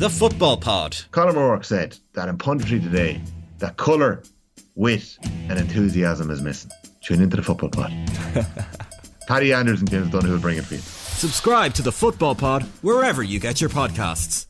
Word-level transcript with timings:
The 0.00 0.08
Football 0.08 0.56
Pod. 0.56 0.96
Conor 1.10 1.38
O'Rourke 1.38 1.62
said 1.62 1.98
that 2.14 2.26
in 2.26 2.38
punditry 2.38 2.82
today, 2.82 3.20
that 3.58 3.76
colour, 3.76 4.22
wit, 4.74 5.18
and 5.22 5.58
enthusiasm 5.58 6.30
is 6.30 6.40
missing. 6.40 6.70
Tune 7.02 7.20
into 7.20 7.36
the 7.36 7.42
Football 7.42 7.68
Pod. 7.68 7.92
Paddy 9.28 9.52
Andrews 9.52 9.80
and 9.80 9.90
James 9.90 10.08
Dunn 10.08 10.26
will 10.26 10.38
bring 10.38 10.56
it 10.56 10.64
for 10.64 10.76
you. 10.76 10.80
Subscribe 10.80 11.74
to 11.74 11.82
The 11.82 11.92
Football 11.92 12.34
Pod 12.34 12.62
wherever 12.80 13.22
you 13.22 13.38
get 13.38 13.60
your 13.60 13.68
podcasts. 13.68 14.46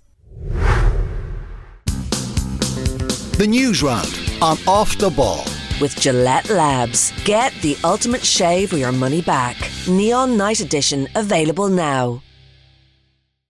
The 3.37 3.47
news 3.49 3.83
round 3.83 4.21
on 4.41 4.57
Off 4.69 4.99
the 4.99 5.11
Ball. 5.11 5.45
With 5.81 5.99
Gillette 5.99 6.49
Labs. 6.49 7.13
Get 7.25 7.53
the 7.55 7.77
ultimate 7.83 8.25
shave 8.25 8.73
or 8.73 8.77
your 8.77 8.93
money 8.93 9.21
back. 9.21 9.57
Neon 9.89 10.37
Night 10.37 10.61
Edition 10.61 11.09
available 11.17 11.69
now. 11.69 12.23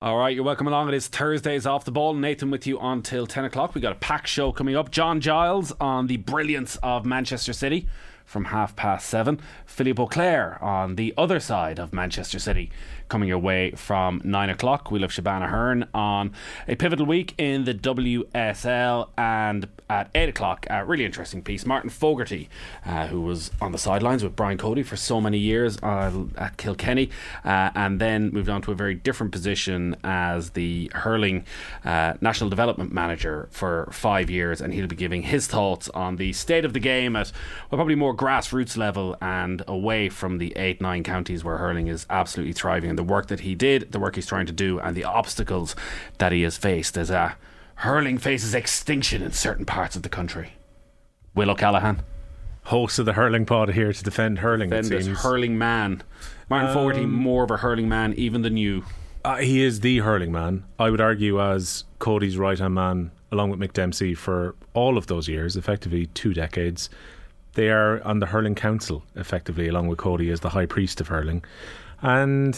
All 0.03 0.17
right, 0.17 0.35
you're 0.35 0.45
welcome 0.45 0.67
along. 0.67 0.89
It 0.89 0.95
is 0.95 1.09
Thursdays 1.09 1.67
off 1.67 1.85
the 1.85 1.91
ball. 1.91 2.15
Nathan 2.15 2.51
with 2.51 2.67
you 2.67 2.79
until 2.81 3.27
10 3.27 3.45
o'clock. 3.45 3.75
We 3.75 3.83
got 3.83 3.93
a 3.93 3.97
pack 3.97 4.27
show 4.27 4.51
coming 4.51 4.75
up. 4.75 4.91
John 4.91 5.21
Giles 5.21 5.75
on 5.79 6.07
the 6.07 6.17
brilliance 6.17 6.79
of 6.83 7.05
Manchester 7.05 7.53
City 7.53 7.87
from 8.25 8.47
half 8.47 8.75
past 8.75 9.11
seven. 9.11 9.43
Philippe 9.67 10.03
Auclair 10.03 10.59
on 10.63 10.97
the 10.97 11.13
other 11.19 11.39
side 11.39 11.79
of 11.79 11.93
Manchester 11.93 12.39
City 12.39 12.71
coming 13.11 13.29
your 13.29 13.39
way 13.39 13.73
from 13.73 14.23
nine 14.25 14.49
o'clock. 14.49 14.91
We'll 14.91 15.03
have 15.03 15.11
Shabana 15.11 15.51
Hearn 15.51 15.87
on 15.93 16.33
a 16.67 16.77
pivotal 16.77 17.05
week 17.05 17.35
in 17.37 17.65
the 17.65 17.75
WSL 17.75 19.09
and 19.19 19.69
at 19.91 20.09
eight 20.15 20.29
o'clock, 20.29 20.67
a 20.71 20.85
really 20.85 21.05
interesting 21.05 21.43
piece. 21.43 21.67
Martin 21.67 21.91
Fogarty, 21.91 22.49
uh, 22.87 23.09
who 23.09 23.21
was 23.21 23.51
on 23.61 23.73
the 23.73 23.79
sidelines 23.79 24.23
with 24.23 24.37
Brian 24.37 24.57
Cody 24.57 24.85
for 24.85 24.97
so 24.97 25.21
many 25.21 25.37
years 25.37 25.79
uh, 25.83 26.13
at 26.39 26.57
Kilkenny, 26.57 27.11
uh, 27.45 27.71
and 27.75 28.01
then 28.01 28.31
moved 28.31 28.49
on 28.49 28.63
to 28.63 28.71
a 28.71 28.75
very 28.75 28.95
different 28.95 29.33
position 29.33 29.97
as 30.05 30.51
the 30.51 30.91
hurling 30.95 31.45
uh, 31.85 32.15
national 32.21 32.49
development 32.49 32.93
manager 32.93 33.49
for 33.51 33.89
five 33.91 34.31
years, 34.31 34.61
and 34.61 34.73
he'll 34.73 34.87
be 34.87 34.95
giving 34.95 35.23
his 35.23 35.49
thoughts 35.49 35.89
on 35.89 36.17
the 36.17 36.33
state 36.33 36.65
of 36.65 36.73
the 36.73 36.81
game 36.81 37.17
at 37.17 37.33
well, 37.71 37.77
probably 37.77 37.97
more 37.97 38.15
grassroots 38.15 38.77
level 38.77 39.17
and 39.21 39.65
away 39.67 40.09
from 40.09 40.39
the 40.39 40.57
eight 40.57 40.81
nine 40.81 41.03
counties 41.03 41.43
where 41.43 41.59
hurling 41.59 41.89
is 41.89 42.07
absolutely 42.09 42.53
thriving, 42.53 42.95
the 43.01 43.13
work 43.13 43.29
that 43.29 43.41
he 43.41 43.55
did, 43.55 43.93
the 43.93 43.99
work 43.99 44.15
he's 44.17 44.27
trying 44.27 44.45
to 44.45 44.53
do, 44.53 44.79
and 44.79 44.95
the 44.95 45.05
obstacles 45.05 45.75
that 46.19 46.33
he 46.33 46.43
has 46.43 46.59
faced 46.59 46.99
as 46.99 47.09
a 47.09 47.35
hurling 47.77 48.19
faces 48.19 48.55
extinction 48.55 49.23
in 49.23 49.33
certain 49.33 49.65
parts 49.65 49.97
of 49.97 50.03
the 50.03 50.09
country. 50.11 50.53
Will 51.35 51.51
O'Callaghan, 51.51 52.03
host 52.65 52.99
of 52.99 53.07
the 53.07 53.15
hurling 53.15 53.47
pod 53.47 53.71
here 53.71 53.91
to 53.91 54.05
defend 54.05 54.41
hurling. 54.41 54.69
defend 54.69 54.87
it 54.89 54.91
this 54.91 55.07
seems. 55.07 55.23
hurling 55.23 55.57
man. 55.57 56.03
Martin 56.51 56.69
Um, 56.69 56.75
Fogarty, 56.75 57.07
more 57.07 57.43
of 57.45 57.51
a 57.51 57.57
hurling 57.57 57.89
man 57.89 58.13
even 58.19 58.43
than 58.43 58.59
you. 58.59 58.85
Uh, 59.25 59.37
he 59.37 59.63
is 59.63 59.81
the 59.81 59.99
hurling 60.01 60.31
man. 60.31 60.65
I 60.79 60.91
would 60.91 61.01
argue 61.01 61.41
as 61.41 61.85
Cody's 62.01 62.37
right 62.37 62.59
hand 62.59 62.75
man, 62.75 63.13
along 63.33 63.49
with 63.49 63.61
Mick 63.61 63.73
Dempsey, 63.73 64.15
for 64.15 64.55
all 64.75 64.99
of 64.99 65.07
those 65.07 65.27
years, 65.27 65.57
effectively 65.57 66.05
two 66.07 66.35
decades. 66.35 66.91
They 67.55 67.71
are 67.71 68.03
on 68.05 68.19
the 68.19 68.27
hurling 68.27 68.55
council, 68.57 69.05
effectively, 69.17 69.69
along 69.69 69.89
with 69.89 69.99
Cody 69.99 70.29
as 70.31 70.41
the 70.41 70.51
high 70.51 70.67
priest 70.67 71.01
of 71.01 71.09
hurling. 71.09 71.43
And 72.03 72.57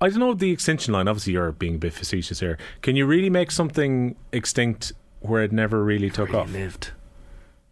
I 0.00 0.08
don't 0.08 0.20
know 0.20 0.34
the 0.34 0.50
extinction 0.52 0.92
line. 0.94 1.08
Obviously, 1.08 1.32
you're 1.32 1.52
being 1.52 1.74
a 1.76 1.78
bit 1.78 1.92
facetious 1.92 2.40
here. 2.40 2.56
Can 2.82 2.94
you 2.96 3.04
really 3.06 3.30
make 3.30 3.50
something 3.50 4.14
extinct 4.32 4.92
where 5.20 5.42
it 5.42 5.50
never 5.52 5.82
really 5.82 6.08
took 6.10 6.28
Really 6.28 6.40
off? 6.40 6.52
lived. 6.52 6.90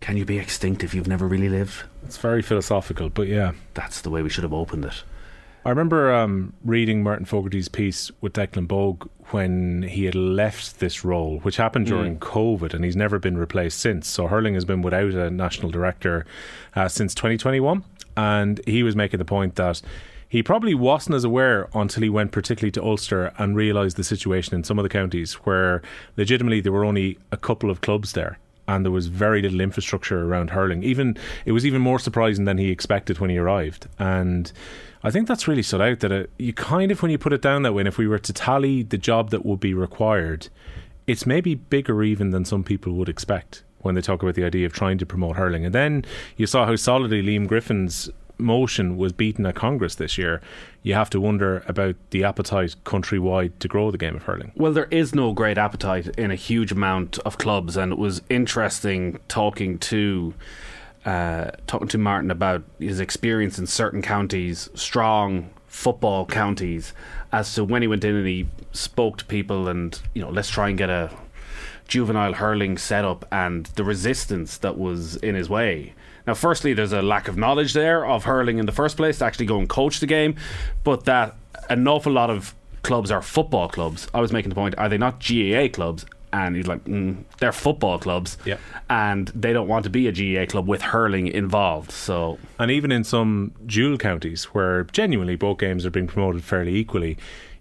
Can 0.00 0.16
you 0.16 0.24
be 0.24 0.38
extinct 0.38 0.82
if 0.84 0.92
you've 0.94 1.06
never 1.06 1.26
really 1.26 1.48
lived? 1.48 1.84
It's 2.04 2.18
very 2.18 2.42
philosophical, 2.42 3.08
but 3.08 3.28
yeah. 3.28 3.52
That's 3.74 4.00
the 4.00 4.10
way 4.10 4.22
we 4.22 4.28
should 4.28 4.44
have 4.44 4.52
opened 4.52 4.84
it. 4.84 5.04
I 5.64 5.70
remember 5.70 6.12
um, 6.14 6.52
reading 6.64 7.02
Martin 7.02 7.24
Fogarty's 7.24 7.68
piece 7.68 8.10
with 8.20 8.34
Declan 8.34 8.68
Bogue 8.68 9.08
when 9.30 9.82
he 9.82 10.04
had 10.04 10.14
left 10.14 10.78
this 10.78 11.04
role, 11.04 11.38
which 11.40 11.56
happened 11.56 11.86
during 11.86 12.18
COVID, 12.20 12.72
and 12.72 12.84
he's 12.84 12.94
never 12.94 13.18
been 13.18 13.36
replaced 13.36 13.80
since. 13.80 14.06
So 14.08 14.28
hurling 14.28 14.54
has 14.54 14.64
been 14.64 14.80
without 14.82 15.10
a 15.12 15.28
national 15.30 15.72
director 15.72 16.24
uh, 16.76 16.86
since 16.86 17.14
2021, 17.16 17.82
and 18.16 18.60
he 18.64 18.84
was 18.84 18.94
making 18.94 19.18
the 19.18 19.24
point 19.24 19.56
that 19.56 19.82
he 20.28 20.42
probably 20.42 20.74
wasn't 20.74 21.14
as 21.14 21.24
aware 21.24 21.68
until 21.74 22.02
he 22.02 22.08
went 22.08 22.32
particularly 22.32 22.72
to 22.72 22.82
Ulster 22.82 23.32
and 23.38 23.56
realised 23.56 23.96
the 23.96 24.04
situation 24.04 24.54
in 24.54 24.64
some 24.64 24.78
of 24.78 24.82
the 24.82 24.88
counties 24.88 25.34
where 25.34 25.82
legitimately 26.16 26.60
there 26.60 26.72
were 26.72 26.84
only 26.84 27.18
a 27.30 27.36
couple 27.36 27.70
of 27.70 27.80
clubs 27.80 28.12
there 28.12 28.38
and 28.68 28.84
there 28.84 28.92
was 28.92 29.06
very 29.06 29.40
little 29.40 29.60
infrastructure 29.60 30.24
around 30.24 30.50
hurling. 30.50 30.82
Even 30.82 31.16
it 31.44 31.52
was 31.52 31.64
even 31.64 31.80
more 31.80 31.98
surprising 31.98 32.44
than 32.44 32.58
he 32.58 32.70
expected 32.70 33.18
when 33.18 33.30
he 33.30 33.38
arrived. 33.38 33.86
And 33.98 34.52
I 35.02 35.10
think 35.10 35.28
that's 35.28 35.46
really 35.46 35.62
stood 35.62 35.80
out 35.80 36.00
that 36.00 36.12
it, 36.12 36.30
you 36.38 36.52
kind 36.52 36.90
of 36.90 37.00
when 37.02 37.10
you 37.10 37.18
put 37.18 37.32
it 37.32 37.42
down 37.42 37.62
that 37.62 37.74
way, 37.74 37.82
and 37.82 37.88
if 37.88 37.98
we 37.98 38.08
were 38.08 38.18
to 38.18 38.32
tally 38.32 38.82
the 38.82 38.98
job 38.98 39.30
that 39.30 39.46
would 39.46 39.60
be 39.60 39.74
required, 39.74 40.48
it's 41.06 41.26
maybe 41.26 41.54
bigger 41.54 42.02
even 42.02 42.30
than 42.30 42.44
some 42.44 42.64
people 42.64 42.94
would 42.94 43.08
expect 43.08 43.62
when 43.80 43.94
they 43.94 44.00
talk 44.00 44.22
about 44.22 44.34
the 44.34 44.44
idea 44.44 44.66
of 44.66 44.72
trying 44.72 44.98
to 44.98 45.06
promote 45.06 45.36
hurling. 45.36 45.64
And 45.64 45.74
then 45.74 46.04
you 46.36 46.46
saw 46.46 46.66
how 46.66 46.74
solidly 46.74 47.22
Liam 47.22 47.46
Griffin's 47.46 48.10
motion 48.38 48.96
was 48.96 49.12
beaten 49.12 49.46
at 49.46 49.54
Congress 49.54 49.94
this 49.94 50.18
year. 50.18 50.40
You 50.82 50.94
have 50.94 51.10
to 51.10 51.20
wonder 51.20 51.64
about 51.66 51.96
the 52.10 52.24
appetite 52.24 52.76
countrywide 52.84 53.52
to 53.60 53.68
grow 53.68 53.90
the 53.90 53.98
game 53.98 54.16
of 54.16 54.24
hurling. 54.24 54.52
Well, 54.56 54.72
there 54.72 54.88
is 54.90 55.14
no 55.14 55.32
great 55.32 55.58
appetite 55.58 56.08
in 56.18 56.30
a 56.30 56.36
huge 56.36 56.72
amount 56.72 57.18
of 57.20 57.38
clubs, 57.38 57.76
and 57.76 57.92
it 57.92 57.98
was 57.98 58.22
interesting 58.28 59.18
talking 59.28 59.78
to 59.78 60.34
uh, 61.04 61.52
talking 61.68 61.86
to 61.88 61.98
Martin 61.98 62.32
about 62.32 62.64
his 62.80 62.98
experience 62.98 63.60
in 63.60 63.66
certain 63.66 64.02
counties, 64.02 64.68
strong 64.74 65.50
football 65.68 66.26
counties, 66.26 66.92
as 67.32 67.54
to 67.54 67.62
when 67.62 67.80
he 67.80 67.86
went 67.86 68.02
in 68.02 68.16
and 68.16 68.26
he 68.26 68.46
spoke 68.72 69.18
to 69.18 69.24
people, 69.24 69.68
and 69.68 70.00
you 70.14 70.22
know, 70.22 70.30
let's 70.30 70.50
try 70.50 70.68
and 70.68 70.76
get 70.76 70.90
a 70.90 71.10
juvenile 71.86 72.34
hurling 72.34 72.76
setup, 72.76 73.24
and 73.30 73.66
the 73.76 73.84
resistance 73.84 74.58
that 74.58 74.76
was 74.76 75.16
in 75.16 75.34
his 75.34 75.48
way. 75.48 75.94
Now, 76.26 76.34
firstly, 76.34 76.74
there's 76.74 76.92
a 76.92 77.02
lack 77.02 77.28
of 77.28 77.36
knowledge 77.36 77.72
there 77.72 78.04
of 78.04 78.24
hurling 78.24 78.58
in 78.58 78.66
the 78.66 78.72
first 78.72 78.96
place 78.96 79.18
to 79.18 79.24
actually 79.24 79.46
go 79.46 79.58
and 79.58 79.68
coach 79.68 80.00
the 80.00 80.06
game, 80.06 80.36
but 80.84 81.04
that 81.04 81.36
an 81.70 81.86
awful 81.86 82.12
lot 82.12 82.30
of 82.30 82.54
clubs 82.82 83.10
are 83.10 83.22
football 83.22 83.68
clubs. 83.68 84.08
I 84.14 84.20
was 84.20 84.32
making 84.32 84.48
the 84.48 84.54
point: 84.54 84.74
are 84.78 84.88
they 84.88 84.98
not 84.98 85.20
GAA 85.20 85.68
clubs? 85.72 86.04
And 86.32 86.54
he's 86.56 86.66
like, 86.66 86.84
mm, 86.84 87.22
they're 87.38 87.52
football 87.52 87.98
clubs, 87.98 88.36
Yep. 88.44 88.60
and 88.90 89.28
they 89.28 89.54
don't 89.54 89.68
want 89.68 89.84
to 89.84 89.90
be 89.90 90.06
a 90.08 90.12
GAA 90.12 90.44
club 90.44 90.66
with 90.68 90.82
hurling 90.82 91.28
involved. 91.28 91.90
So 91.92 92.38
And 92.58 92.70
even 92.70 92.92
in 92.92 93.04
some 93.04 93.52
dual 93.64 93.96
counties 93.96 94.44
where 94.46 94.84
genuinely 94.84 95.36
both 95.36 95.58
games 95.58 95.86
are 95.86 95.90
being 95.90 96.08
promoted 96.08 96.42
fairly 96.44 96.74
equally, 96.74 97.16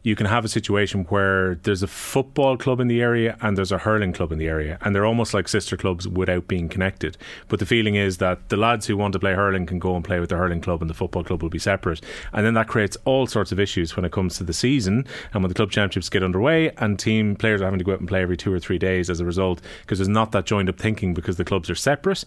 you 0.06 0.16
can 0.16 0.28
have 0.28 0.46
a 0.46 0.48
situation 0.48 1.04
where 1.06 1.56
there's 1.64 1.82
a 1.82 1.88
football 1.88 2.58
club 2.58 2.80
in 2.80 2.88
the 2.88 3.02
area 3.02 3.36
and 3.42 3.58
there's 3.58 3.72
a 3.72 3.80
hurling 3.80 4.14
club 4.14 4.32
in 4.32 4.38
the 4.38 4.48
area, 4.48 4.78
and 4.82 4.94
they're 4.94 5.06
almost 5.06 5.34
like 5.34 5.48
sister 5.48 5.76
clubs 5.76 6.08
without 6.08 6.48
being 6.48 6.70
connected. 6.70 7.18
But 7.48 7.58
the 7.58 7.66
feeling 7.66 7.96
is 7.96 8.18
that 8.20 8.50
the 8.50 8.56
lads 8.56 8.86
who 8.86 8.98
want 8.98 9.14
to 9.14 9.20
play 9.20 9.34
hurling 9.34 9.66
can 9.66 9.80
go 9.80 9.96
and 9.96 10.06
play 10.06 10.20
with 10.20 10.30
the 10.30 10.38
hurling 10.38 10.62
club, 10.62 10.82
and 10.82 10.90
the 10.92 10.94
football 10.94 11.24
club 11.24 11.42
will 11.42 11.50
be 11.50 11.58
separate. 11.58 12.02
And 12.34 12.46
then 12.46 12.54
that 12.54 12.68
creates 12.68 12.96
all 13.06 13.26
sorts 13.26 13.52
of 13.52 13.60
issues 13.60 13.96
when 13.96 14.06
it 14.06 14.12
comes 14.12 14.38
to 14.38 14.44
the 14.44 14.54
season 14.54 15.08
and 15.34 15.42
when 15.42 15.50
the 15.50 15.56
club 15.56 15.72
championships 15.72 16.10
get 16.10 16.22
underway, 16.22 16.70
and 16.78 17.00
team 17.00 17.36
players 17.36 17.62
are 17.62 17.66
having 17.66 17.80
to 17.80 17.86
go 17.86 17.94
out 17.94 18.00
and 18.00 18.08
play 18.08 18.22
every 18.22 18.38
two 18.38 18.54
or 18.54 18.60
three 18.60 18.78
days 18.78 19.10
as 19.10 19.20
a 19.20 19.26
result 19.26 19.60
because 19.82 19.98
there's 19.98 20.08
not 20.08 20.32
that 20.34 20.46
joined 20.46 20.70
up 20.70 20.78
thinking 20.78 21.16
because 21.16 21.38
the 21.38 21.44
clubs 21.44 21.68
are 21.68 21.76
separate. 21.76 22.24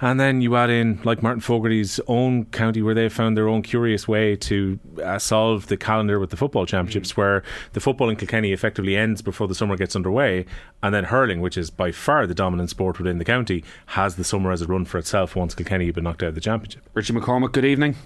And 0.00 0.18
then 0.18 0.40
you 0.40 0.56
add 0.56 0.70
in, 0.70 1.00
like 1.04 1.22
Martin 1.22 1.40
Fogarty's 1.40 2.00
own 2.06 2.46
county, 2.46 2.82
where 2.82 2.94
they 2.94 3.08
found 3.08 3.36
their 3.36 3.48
own 3.48 3.62
curious 3.62 4.08
way 4.08 4.36
to 4.36 4.78
uh, 5.02 5.18
solve 5.18 5.68
the 5.68 5.76
calendar 5.76 6.18
with 6.18 6.30
the 6.30 6.36
football 6.36 6.66
championships, 6.66 7.16
where 7.16 7.42
the 7.72 7.80
football 7.80 8.08
in 8.10 8.16
Kilkenny 8.16 8.52
effectively 8.52 8.96
ends 8.96 9.22
before 9.22 9.48
the 9.48 9.54
summer 9.54 9.76
gets 9.76 9.94
underway. 9.94 10.46
And 10.82 10.94
then 10.94 11.04
hurling, 11.04 11.40
which 11.40 11.56
is 11.56 11.70
by 11.70 11.92
far 11.92 12.26
the 12.26 12.34
dominant 12.34 12.70
sport 12.70 12.98
within 12.98 13.18
the 13.18 13.24
county, 13.24 13.64
has 13.86 14.16
the 14.16 14.24
summer 14.24 14.52
as 14.52 14.62
a 14.62 14.66
run 14.66 14.84
for 14.84 14.98
itself 14.98 15.36
once 15.36 15.54
Kilkenny 15.54 15.86
have 15.86 15.94
been 15.94 16.04
knocked 16.04 16.22
out 16.22 16.30
of 16.30 16.34
the 16.34 16.40
championship. 16.40 16.82
Richie 16.94 17.12
McCormack, 17.12 17.52
good 17.52 17.64
evening. 17.64 17.96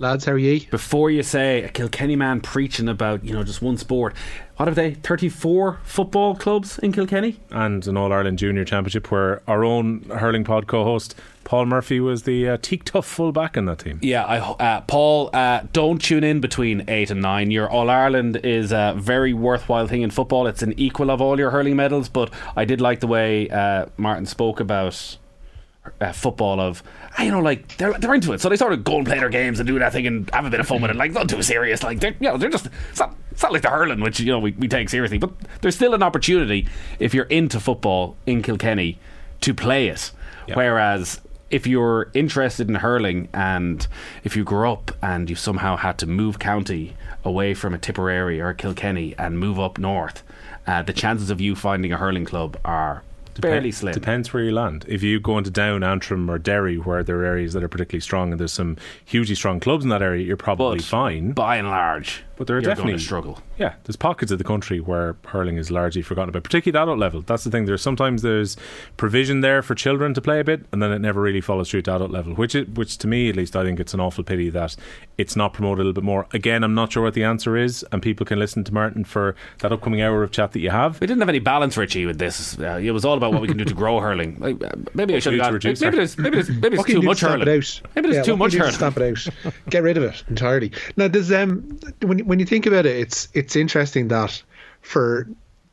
Lads, 0.00 0.24
how 0.24 0.32
are 0.32 0.38
ye? 0.38 0.66
Before 0.70 1.10
you 1.10 1.22
say 1.22 1.62
a 1.62 1.68
Kilkenny 1.68 2.16
man 2.16 2.40
preaching 2.40 2.88
about 2.88 3.22
you 3.22 3.34
know 3.34 3.44
just 3.44 3.60
one 3.60 3.76
sport, 3.76 4.14
what 4.56 4.66
have 4.66 4.74
they? 4.74 4.94
Thirty-four 4.94 5.78
football 5.84 6.34
clubs 6.34 6.78
in 6.78 6.90
Kilkenny. 6.90 7.38
And 7.50 7.86
an 7.86 7.98
All 7.98 8.10
Ireland 8.10 8.38
Junior 8.38 8.64
Championship, 8.64 9.10
where 9.10 9.42
our 9.46 9.62
own 9.62 10.04
hurling 10.04 10.42
pod 10.42 10.66
co 10.66 10.84
host, 10.84 11.14
Paul 11.44 11.66
Murphy, 11.66 12.00
was 12.00 12.22
the 12.22 12.48
uh, 12.48 12.56
teak 12.62 12.84
tough 12.84 13.04
full 13.04 13.30
back 13.30 13.58
in 13.58 13.66
that 13.66 13.80
team. 13.80 13.98
Yeah, 14.00 14.24
I, 14.24 14.38
uh, 14.38 14.80
Paul, 14.80 15.28
uh, 15.34 15.64
don't 15.74 16.00
tune 16.00 16.24
in 16.24 16.40
between 16.40 16.82
eight 16.88 17.10
and 17.10 17.20
nine. 17.20 17.50
Your 17.50 17.68
All 17.68 17.90
Ireland 17.90 18.38
is 18.38 18.72
a 18.72 18.94
very 18.96 19.34
worthwhile 19.34 19.86
thing 19.86 20.00
in 20.00 20.10
football. 20.10 20.46
It's 20.46 20.62
an 20.62 20.72
equal 20.78 21.10
of 21.10 21.20
all 21.20 21.38
your 21.38 21.50
hurling 21.50 21.76
medals, 21.76 22.08
but 22.08 22.32
I 22.56 22.64
did 22.64 22.80
like 22.80 23.00
the 23.00 23.06
way 23.06 23.50
uh, 23.50 23.84
Martin 23.98 24.24
spoke 24.24 24.60
about 24.60 25.18
uh, 26.00 26.12
football. 26.12 26.60
Of 26.60 26.82
ah, 27.18 27.22
you 27.22 27.30
know, 27.30 27.40
like 27.40 27.76
they're 27.76 27.92
they're 27.94 28.14
into 28.14 28.32
it, 28.32 28.40
so 28.40 28.48
they 28.48 28.56
sort 28.56 28.72
of 28.72 28.84
go 28.84 28.98
and 28.98 29.06
play 29.06 29.18
their 29.18 29.28
games 29.28 29.60
and 29.60 29.66
do 29.66 29.78
that 29.78 29.92
thing 29.92 30.06
and 30.06 30.30
have 30.30 30.44
a 30.44 30.50
bit 30.50 30.60
of 30.60 30.66
fun 30.66 30.82
with 30.82 30.90
it. 30.90 30.96
Like 30.96 31.12
not 31.12 31.28
too 31.28 31.42
serious. 31.42 31.82
Like 31.82 32.00
they're 32.00 32.14
you 32.20 32.28
know 32.28 32.36
they're 32.36 32.50
just 32.50 32.68
it's 32.90 33.00
not 33.00 33.16
it's 33.30 33.42
not 33.42 33.52
like 33.52 33.62
the 33.62 33.70
hurling, 33.70 34.00
which 34.00 34.20
you 34.20 34.32
know 34.32 34.38
we, 34.38 34.52
we 34.52 34.68
take 34.68 34.88
seriously, 34.88 35.18
but 35.18 35.32
there's 35.60 35.76
still 35.76 35.94
an 35.94 36.02
opportunity 36.02 36.68
if 36.98 37.14
you're 37.14 37.24
into 37.26 37.60
football 37.60 38.16
in 38.26 38.42
Kilkenny 38.42 38.98
to 39.40 39.54
play 39.54 39.88
it. 39.88 40.12
Whereas 40.52 41.20
if 41.50 41.66
you're 41.66 42.10
interested 42.14 42.68
in 42.68 42.76
hurling 42.76 43.28
and 43.32 43.86
if 44.24 44.36
you 44.36 44.44
grew 44.44 44.70
up 44.70 44.92
and 45.02 45.28
you 45.28 45.36
somehow 45.36 45.76
had 45.76 45.98
to 45.98 46.06
move 46.06 46.38
county 46.38 46.96
away 47.24 47.54
from 47.54 47.74
a 47.74 47.78
Tipperary 47.78 48.40
or 48.40 48.48
a 48.48 48.54
Kilkenny 48.54 49.14
and 49.18 49.38
move 49.38 49.58
up 49.58 49.78
north, 49.78 50.22
uh, 50.66 50.82
the 50.82 50.92
chances 50.92 51.30
of 51.30 51.40
you 51.40 51.54
finding 51.54 51.92
a 51.92 51.96
hurling 51.96 52.24
club 52.24 52.58
are 52.64 53.02
fairly 53.40 53.72
slim. 53.72 53.92
Depends 53.94 54.32
where 54.32 54.42
you 54.42 54.52
land. 54.52 54.84
If 54.88 55.02
you 55.02 55.20
go 55.20 55.38
into 55.38 55.50
Down, 55.50 55.82
Antrim, 55.82 56.30
or 56.30 56.38
Derry, 56.38 56.76
where 56.76 57.02
there 57.02 57.20
are 57.20 57.24
areas 57.24 57.52
that 57.52 57.62
are 57.62 57.68
particularly 57.68 58.00
strong, 58.00 58.30
and 58.32 58.40
there's 58.40 58.52
some 58.52 58.76
hugely 59.04 59.34
strong 59.34 59.60
clubs 59.60 59.84
in 59.84 59.90
that 59.90 60.02
area, 60.02 60.24
you're 60.24 60.36
probably 60.36 60.78
But 60.78 60.84
fine. 60.84 61.32
By 61.32 61.56
and 61.56 61.68
large, 61.68 62.22
But 62.40 62.46
there 62.46 62.56
are 62.56 62.60
you're 62.60 62.70
definitely 62.70 62.92
going 62.92 62.98
to 63.00 63.04
struggle. 63.04 63.38
Yeah, 63.58 63.74
there's 63.84 63.96
pockets 63.96 64.32
of 64.32 64.38
the 64.38 64.44
country 64.44 64.80
where 64.80 65.14
hurling 65.26 65.58
is 65.58 65.70
largely 65.70 66.00
forgotten 66.00 66.30
about, 66.30 66.42
particularly 66.42 66.78
at 66.80 66.82
adult 66.84 66.98
level. 66.98 67.20
That's 67.20 67.44
the 67.44 67.50
thing. 67.50 67.66
There's 67.66 67.82
sometimes 67.82 68.22
there's 68.22 68.56
provision 68.96 69.42
there 69.42 69.60
for 69.60 69.74
children 69.74 70.14
to 70.14 70.22
play 70.22 70.40
a 70.40 70.44
bit, 70.44 70.64
and 70.72 70.82
then 70.82 70.90
it 70.90 71.00
never 71.00 71.20
really 71.20 71.42
follows 71.42 71.70
through 71.70 71.82
to 71.82 71.94
adult 71.96 72.10
level. 72.10 72.32
Which, 72.32 72.54
it, 72.54 72.78
which 72.78 72.96
to 72.96 73.06
me 73.06 73.28
at 73.28 73.36
least, 73.36 73.56
I 73.56 73.62
think 73.62 73.78
it's 73.78 73.92
an 73.92 74.00
awful 74.00 74.24
pity 74.24 74.48
that 74.48 74.74
it's 75.18 75.36
not 75.36 75.52
promoted 75.52 75.80
a 75.80 75.84
little 75.84 75.92
bit 75.92 76.02
more. 76.02 76.26
Again, 76.32 76.64
I'm 76.64 76.72
not 76.74 76.90
sure 76.92 77.02
what 77.02 77.12
the 77.12 77.24
answer 77.24 77.58
is, 77.58 77.84
and 77.92 78.00
people 78.00 78.24
can 78.24 78.38
listen 78.38 78.64
to 78.64 78.72
Martin 78.72 79.04
for 79.04 79.36
that 79.58 79.70
upcoming 79.70 80.00
hour 80.00 80.22
of 80.22 80.30
chat 80.30 80.52
that 80.52 80.60
you 80.60 80.70
have. 80.70 80.98
We 80.98 81.06
didn't 81.06 81.20
have 81.20 81.28
any 81.28 81.40
balance, 81.40 81.76
Richie, 81.76 82.06
with 82.06 82.18
this. 82.18 82.58
Uh, 82.58 82.80
it 82.82 82.92
was 82.92 83.04
all 83.04 83.18
about 83.18 83.34
what 83.34 83.42
we 83.42 83.48
can 83.48 83.58
do 83.58 83.66
to 83.66 83.74
grow 83.74 84.00
hurling. 84.00 84.38
Like, 84.40 84.64
uh, 84.64 84.70
maybe 84.94 85.14
I 85.14 85.18
should 85.18 85.32
do 85.32 85.36
have 85.40 85.48
got. 85.48 85.52
reduce 85.52 85.82
Maybe 85.82 85.96
it? 85.96 85.98
there's, 85.98 86.16
maybe 86.16 86.36
there's, 86.36 86.48
maybe 86.48 86.78
What 86.78 86.86
it's 86.86 86.86
too 86.86 86.92
you 86.94 87.00
do 87.00 87.02
to 87.02 87.06
much 87.06 87.18
stamp 87.18 87.32
hurling. 87.42 87.48
it 87.48 87.58
out? 87.58 87.80
Maybe 87.96 88.08
there's 88.08 88.16
Yeah, 88.26 88.32
too 88.32 88.36
much 88.38 88.52
can 88.52 88.60
you 88.60 88.70
do 88.70 88.70
to 88.78 88.86
hurling. 88.86 89.16
Stamp 89.16 89.36
it 89.44 89.44
out. 89.46 89.54
Get 89.68 89.82
rid 89.82 89.98
of 89.98 90.04
it 90.04 90.24
entirely. 90.30 90.72
Now, 90.96 91.06
there's 91.08 91.30
um 91.30 91.78
when 92.02 92.29
when 92.30 92.38
you 92.38 92.46
think 92.46 92.64
about 92.64 92.86
it, 92.86 92.94
it's 92.96 93.26
it's 93.34 93.56
interesting 93.56 94.06
that 94.06 94.40
for 94.82 95.26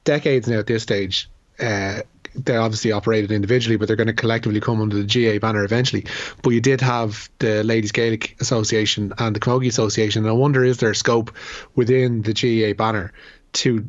decades 0.05 0.47
now 0.47 0.57
at 0.57 0.65
this 0.65 0.81
stage, 0.81 1.29
uh, 1.59 1.99
they 2.33 2.55
obviously 2.55 2.91
operated 2.91 3.31
individually, 3.31 3.77
but 3.77 3.87
they're 3.87 3.95
going 3.95 4.07
to 4.07 4.13
collectively 4.13 4.59
come 4.59 4.81
under 4.81 4.95
the 4.95 5.03
GA 5.03 5.37
banner 5.37 5.63
eventually. 5.63 6.07
But 6.41 6.49
you 6.49 6.59
did 6.59 6.81
have 6.81 7.29
the 7.37 7.63
Ladies 7.63 7.91
Gaelic 7.91 8.37
Association 8.41 9.13
and 9.19 9.35
the 9.35 9.39
Camogie 9.39 9.67
Association, 9.67 10.23
and 10.23 10.29
I 10.31 10.33
wonder 10.33 10.63
is 10.63 10.77
there 10.79 10.95
scope 10.95 11.31
within 11.75 12.23
the 12.23 12.33
GA 12.33 12.73
banner 12.73 13.13
to 13.53 13.87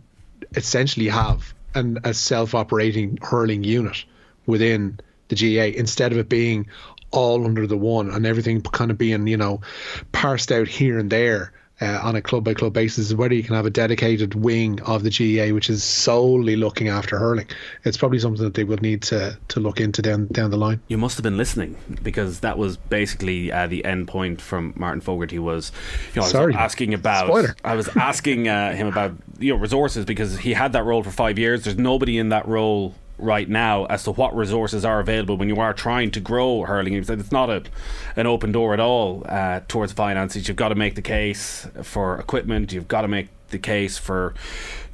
essentially 0.55 1.09
have 1.09 1.55
an, 1.75 1.97
a 2.05 2.13
self-operating 2.13 3.19
hurling 3.23 3.65
unit 3.65 4.05
within 4.45 5.01
the 5.29 5.37
GA 5.37 5.75
instead 5.75 6.13
of 6.13 6.19
it 6.19 6.29
being 6.29 6.67
all 7.13 7.47
under 7.47 7.67
the 7.67 7.79
one 7.79 8.11
and 8.11 8.27
everything 8.27 8.61
kind 8.61 8.91
of 8.91 8.99
being 8.99 9.27
you 9.27 9.39
know 9.39 9.63
parsed 10.13 10.53
out 10.53 10.69
here 10.69 10.99
and 10.99 11.09
there 11.09 11.51
uh, 11.81 12.01
on 12.03 12.17
a 12.17 12.23
club 12.23 12.45
by 12.45 12.55
club 12.55 12.73
basis 12.73 13.07
is 13.07 13.15
whether 13.15 13.35
you 13.35 13.43
can 13.43 13.55
have 13.55 13.67
a 13.67 13.71
dedicated 13.71 14.35
wing 14.35 14.81
of 14.83 15.03
the 15.03 15.11
GA 15.11 15.53
which 15.53 15.71
is 15.71 15.85
solely 15.85 16.57
looking 16.57 16.89
after 16.89 17.19
hurling 17.19 17.47
it's 17.85 17.97
probably 17.97 18.19
something 18.19 18.43
that 18.45 18.55
they 18.55 18.65
would 18.65 18.83
need 18.83 19.03
to 19.03 19.39
to 19.49 19.61
look 19.61 19.81
into 19.81 20.03
down 20.03 20.27
down 20.29 20.51
the 20.51 20.57
line 20.57 20.81
You 20.89 20.99
must 20.99 21.17
have 21.17 21.23
been 21.23 21.37
listening 21.37 21.77
because 22.03 22.41
that 22.41 22.59
was 22.59 22.77
basically 22.77 23.53
uh, 23.53 23.67
the 23.67 23.85
end 23.85 24.09
point 24.09 24.41
from 24.41 24.73
Martin 24.77 25.01
Fogarty 25.01 25.39
was, 25.39 25.73
you 26.15 26.17
know, 26.17 26.23
I 26.23 26.27
was 26.27 26.33
Sorry. 26.33 26.55
asking 26.55 26.95
about. 26.95 27.27
Spoiler. 27.27 27.57
I 27.65 27.75
was 27.75 27.89
asking 27.97 28.49
uh, 28.49 28.75
him 28.75 28.87
about 28.87 29.13
you 29.39 29.53
know 29.55 29.61
resources 29.61 30.05
because 30.05 30.39
he 30.39 30.53
had 30.53 30.73
that 30.73 30.85
role 30.85 31.03
for 31.03 31.11
five 31.11 31.39
years. 31.39 31.65
There's 31.65 31.79
nobody 31.79 32.19
in 32.19 32.31
that 32.31 32.47
role 32.49 32.95
right 33.19 33.49
now 33.49 33.85
as 33.87 34.05
to 34.05 34.13
what 34.13 34.35
resources 34.37 34.85
are 34.85 35.01
available 35.01 35.37
when 35.37 35.49
you 35.49 35.57
are 35.57 35.73
trying 35.73 36.11
to 36.13 36.21
grow 36.21 36.63
hurling. 36.63 36.95
It's 36.95 37.33
not 37.33 37.51
a 37.51 37.63
an 38.17 38.27
open 38.27 38.53
door 38.53 38.75
at 38.75 38.81
all 38.81 39.25
uh, 39.29 39.61
towards 39.69 39.93
finances. 39.93 40.49
You've 40.49 40.57
got 40.57 40.69
to 40.69 40.75
make 40.75 40.95
the 40.95 41.03
case 41.03 41.67
for 41.83 42.19
equipment. 42.19 42.73
You've 42.73 42.89
got 42.89 43.03
to 43.03 43.09
make 43.09 43.29
the 43.49 43.59
case 43.59 43.99
for 43.99 44.35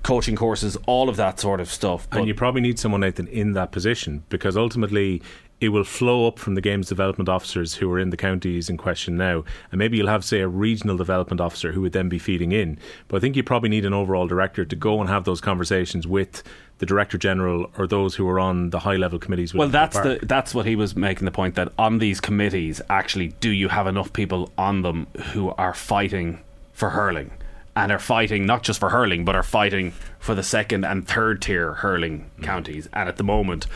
coaching 0.03 0.37
courses, 0.37 0.77
all 0.87 1.09
of 1.09 1.17
that 1.17 1.41
sort 1.41 1.61
of 1.61 1.69
stuff. 1.71 2.07
and 2.13 2.29
you 2.29 2.35
probably 2.35 2.61
need 2.61 2.79
someone 2.79 3.01
Nathan 3.01 3.27
in 3.27 3.55
that 3.55 3.73
position 3.73 4.23
because 4.29 4.57
ultimately 4.57 5.23
it 5.61 5.69
will 5.71 5.85
flow 5.85 6.27
up 6.27 6.39
from 6.39 6.55
the 6.55 6.61
games 6.61 6.89
development 6.89 7.29
officers 7.29 7.75
who 7.75 7.91
are 7.91 7.99
in 7.99 8.11
the 8.11 8.17
counties 8.17 8.69
in 8.69 8.77
question 8.77 9.17
now 9.17 9.45
and 9.71 9.79
maybe 9.79 9.97
you'll 9.97 10.09
have 10.09 10.25
say 10.25 10.41
a 10.41 10.49
regional 10.49 10.97
development 10.97 11.41
officer 11.41 11.73
who 11.73 11.81
would 11.81 11.93
then 11.93 12.09
be 12.09 12.19
feeding 12.19 12.53
in 12.53 12.79
but 13.09 13.19
I 13.19 13.21
think 13.21 13.37
you 13.37 13.43
probably 13.43 13.69
need 13.69 13.85
an 13.85 13.95
overall 13.95 14.27
director 14.27 14.65
to 14.65 14.77
go 14.77 15.01
and 15.01 15.09
have 15.09 15.25
those 15.25 15.41
conversations 15.41 16.07
with 16.07 16.43
the 16.79 16.87
director 16.87 17.17
general 17.17 17.71
or 17.79 17.87
those 17.87 18.15
who 18.17 18.29
are 18.29 18.41
on 18.41 18.71
the 18.71 18.81
high 18.81 18.97
level 18.97 19.19
committees 19.19 19.55
Well, 19.55 19.69
that's 19.69 19.97
park. 19.97 20.21
the 20.21 20.27
that's 20.27 20.55
what 20.55 20.67
he 20.67 20.77
was 20.77 20.97
making 20.97 21.25
the 21.25 21.31
point 21.31 21.55
that 21.55 21.73
on 21.79 21.99
these 21.99 22.21
committees, 22.21 22.81
actually, 22.91 23.29
do 23.41 23.51
you 23.51 23.69
have 23.69 23.87
enough 23.87 24.13
people 24.13 24.51
on 24.59 24.83
them 24.83 25.07
who 25.33 25.51
are 25.51 25.75
fighting 25.75 26.41
for 26.73 26.91
hurling 26.91 27.31
and 27.77 27.91
are 27.93 27.99
fighting 27.99 28.47
not 28.47 28.63
just 28.63 28.81
for 28.81 28.91
hurling, 28.91 29.25
but 29.25 29.35
are 29.35 29.43
fighting 29.43 29.93
for 30.19 30.35
the 30.35 30.43
second 30.43 30.85
and 30.85 31.07
third 31.07 31.43
tier 31.43 31.75
hurling 31.75 32.31
mm. 32.39 32.45
counties? 32.45 32.89
And 32.93 33.09
at 33.09 33.17
the 33.17 33.25
moment, 33.25 33.67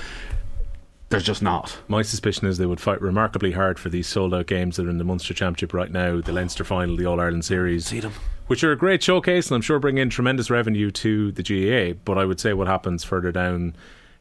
there's 1.11 1.25
just 1.25 1.43
not. 1.43 1.79
My 1.89 2.03
suspicion 2.03 2.47
is 2.47 2.59
they 2.59 2.67
would 2.67 2.81
fight 2.81 3.01
remarkably 3.01 3.53
hard 3.53 3.79
for 3.79 3.89
these 3.89 4.07
sold 4.07 4.35
out 4.35 4.47
games 4.47 4.77
that 4.77 4.87
are 4.87 4.91
in 4.91 4.99
the 4.99 5.05
Munster 5.05 5.33
Championship 5.35 5.73
right 5.73 5.91
now, 5.91 6.21
the 6.21 6.33
Leinster 6.33 6.65
final, 6.65 6.97
the 6.97 7.07
All 7.07 7.21
Ireland 7.21 7.45
Series. 7.45 7.87
See 7.87 8.01
them. 8.01 8.13
which 8.47 8.63
are 8.65 8.73
a 8.73 8.77
great 8.77 9.03
showcase 9.03 9.49
and 9.49 9.55
I'm 9.57 9.63
sure 9.63 9.79
bring 9.79 9.99
in 9.99 10.11
tremendous 10.11 10.51
revenue 10.51 10.91
to 10.93 11.33
the 11.33 11.43
GAA. 11.43 11.99
But 12.05 12.19
I 12.19 12.25
would 12.25 12.41
say 12.41 12.53
what 12.53 12.67
happens 12.67 13.05
further 13.05 13.33
down 13.33 13.75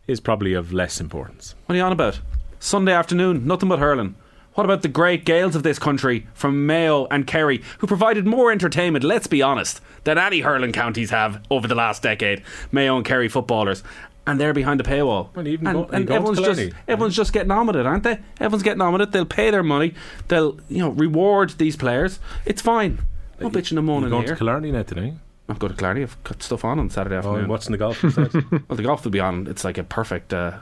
is 0.08 0.20
probably 0.20 0.54
of 0.54 0.72
less 0.72 1.02
importance. 1.02 1.56
What 1.66 1.74
are 1.74 1.78
you 1.78 1.84
on 1.84 1.92
about? 1.92 2.20
Sunday 2.60 2.94
afternoon, 2.94 3.46
nothing 3.46 3.70
but 3.70 3.80
hurling. 3.80 4.16
What 4.54 4.64
about 4.64 4.82
the 4.82 4.88
great 4.88 5.24
Gaels 5.24 5.56
of 5.56 5.62
this 5.62 5.78
country 5.78 6.26
from 6.34 6.66
Mayo 6.66 7.06
and 7.12 7.28
Kerry, 7.28 7.62
who 7.78 7.86
provided 7.86 8.26
more 8.26 8.52
entertainment, 8.52 9.04
let's 9.04 9.28
be 9.28 9.42
honest, 9.44 9.82
than 10.04 10.18
any 10.18 10.40
hurling 10.40 10.72
counties 10.72 11.12
have 11.12 11.44
over 11.52 11.68
the 11.68 11.76
last 11.76 12.02
decade? 12.02 12.42
Mayo 12.72 12.96
and 12.98 13.06
Kerry 13.06 13.28
footballers. 13.30 13.84
And 14.28 14.40
they're 14.40 14.54
behind 14.54 14.80
the 14.80 14.84
paywall. 14.84 15.34
Well, 15.36 15.48
even 15.48 15.66
and 15.68 15.76
go- 15.78 15.90
and 15.92 16.10
everyone's 16.12 16.40
just 16.40 16.74
everyone's 16.88 17.16
just 17.16 17.34
getting 17.34 17.50
on 17.52 17.66
with 17.66 17.78
it, 17.78 17.86
aren't 17.86 18.04
they? 18.04 18.20
Everyone's 18.40 18.62
getting 18.64 18.82
on 18.82 18.92
with 18.94 19.02
it. 19.02 19.12
They'll 19.12 19.26
pay 19.26 19.50
their 19.52 19.64
money. 19.64 19.94
They'll 20.28 20.60
you 20.70 20.80
know 20.80 20.90
reward 20.90 21.52
these 21.52 21.76
players. 21.76 22.20
It's 22.46 22.62
fine. 22.62 23.00
No 23.40 23.50
bitching 23.50 23.78
and 23.78 23.86
moaning 23.86 24.10
going 24.10 24.24
here. 24.26 24.34
to 24.36 24.38
Killarney 24.40 24.72
now 24.72 24.84
today. 24.84 25.14
I'll 25.50 25.56
go 25.56 25.68
to 25.70 25.74
Clarity. 25.74 26.04
I've 26.04 26.22
got 26.26 26.44
stuff 26.44 26.66
on 26.66 26.78
on 26.78 26.90
Saturday 26.90 27.16
Oh, 27.16 27.20
afternoon. 27.20 27.40
and 27.42 27.50
watching 27.50 27.72
the 27.72 27.78
golf. 27.78 28.04
Well, 28.04 28.76
the 28.76 28.84
golf 28.84 29.04
will 29.06 29.12
be 29.12 29.20
on. 29.22 29.48
It's 29.48 29.64
like 29.64 29.78
a 29.78 29.84
perfect. 29.84 30.34
Uh, 30.34 30.58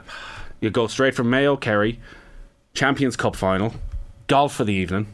you 0.60 0.70
go 0.70 0.86
straight 0.86 1.14
from 1.14 1.28
Mayo, 1.28 1.56
Kerry, 1.56 1.98
Champions 2.72 3.16
Cup 3.16 3.34
final, 3.34 3.74
golf 4.28 4.54
for 4.54 4.64
the 4.64 4.72
evening. 4.74 5.08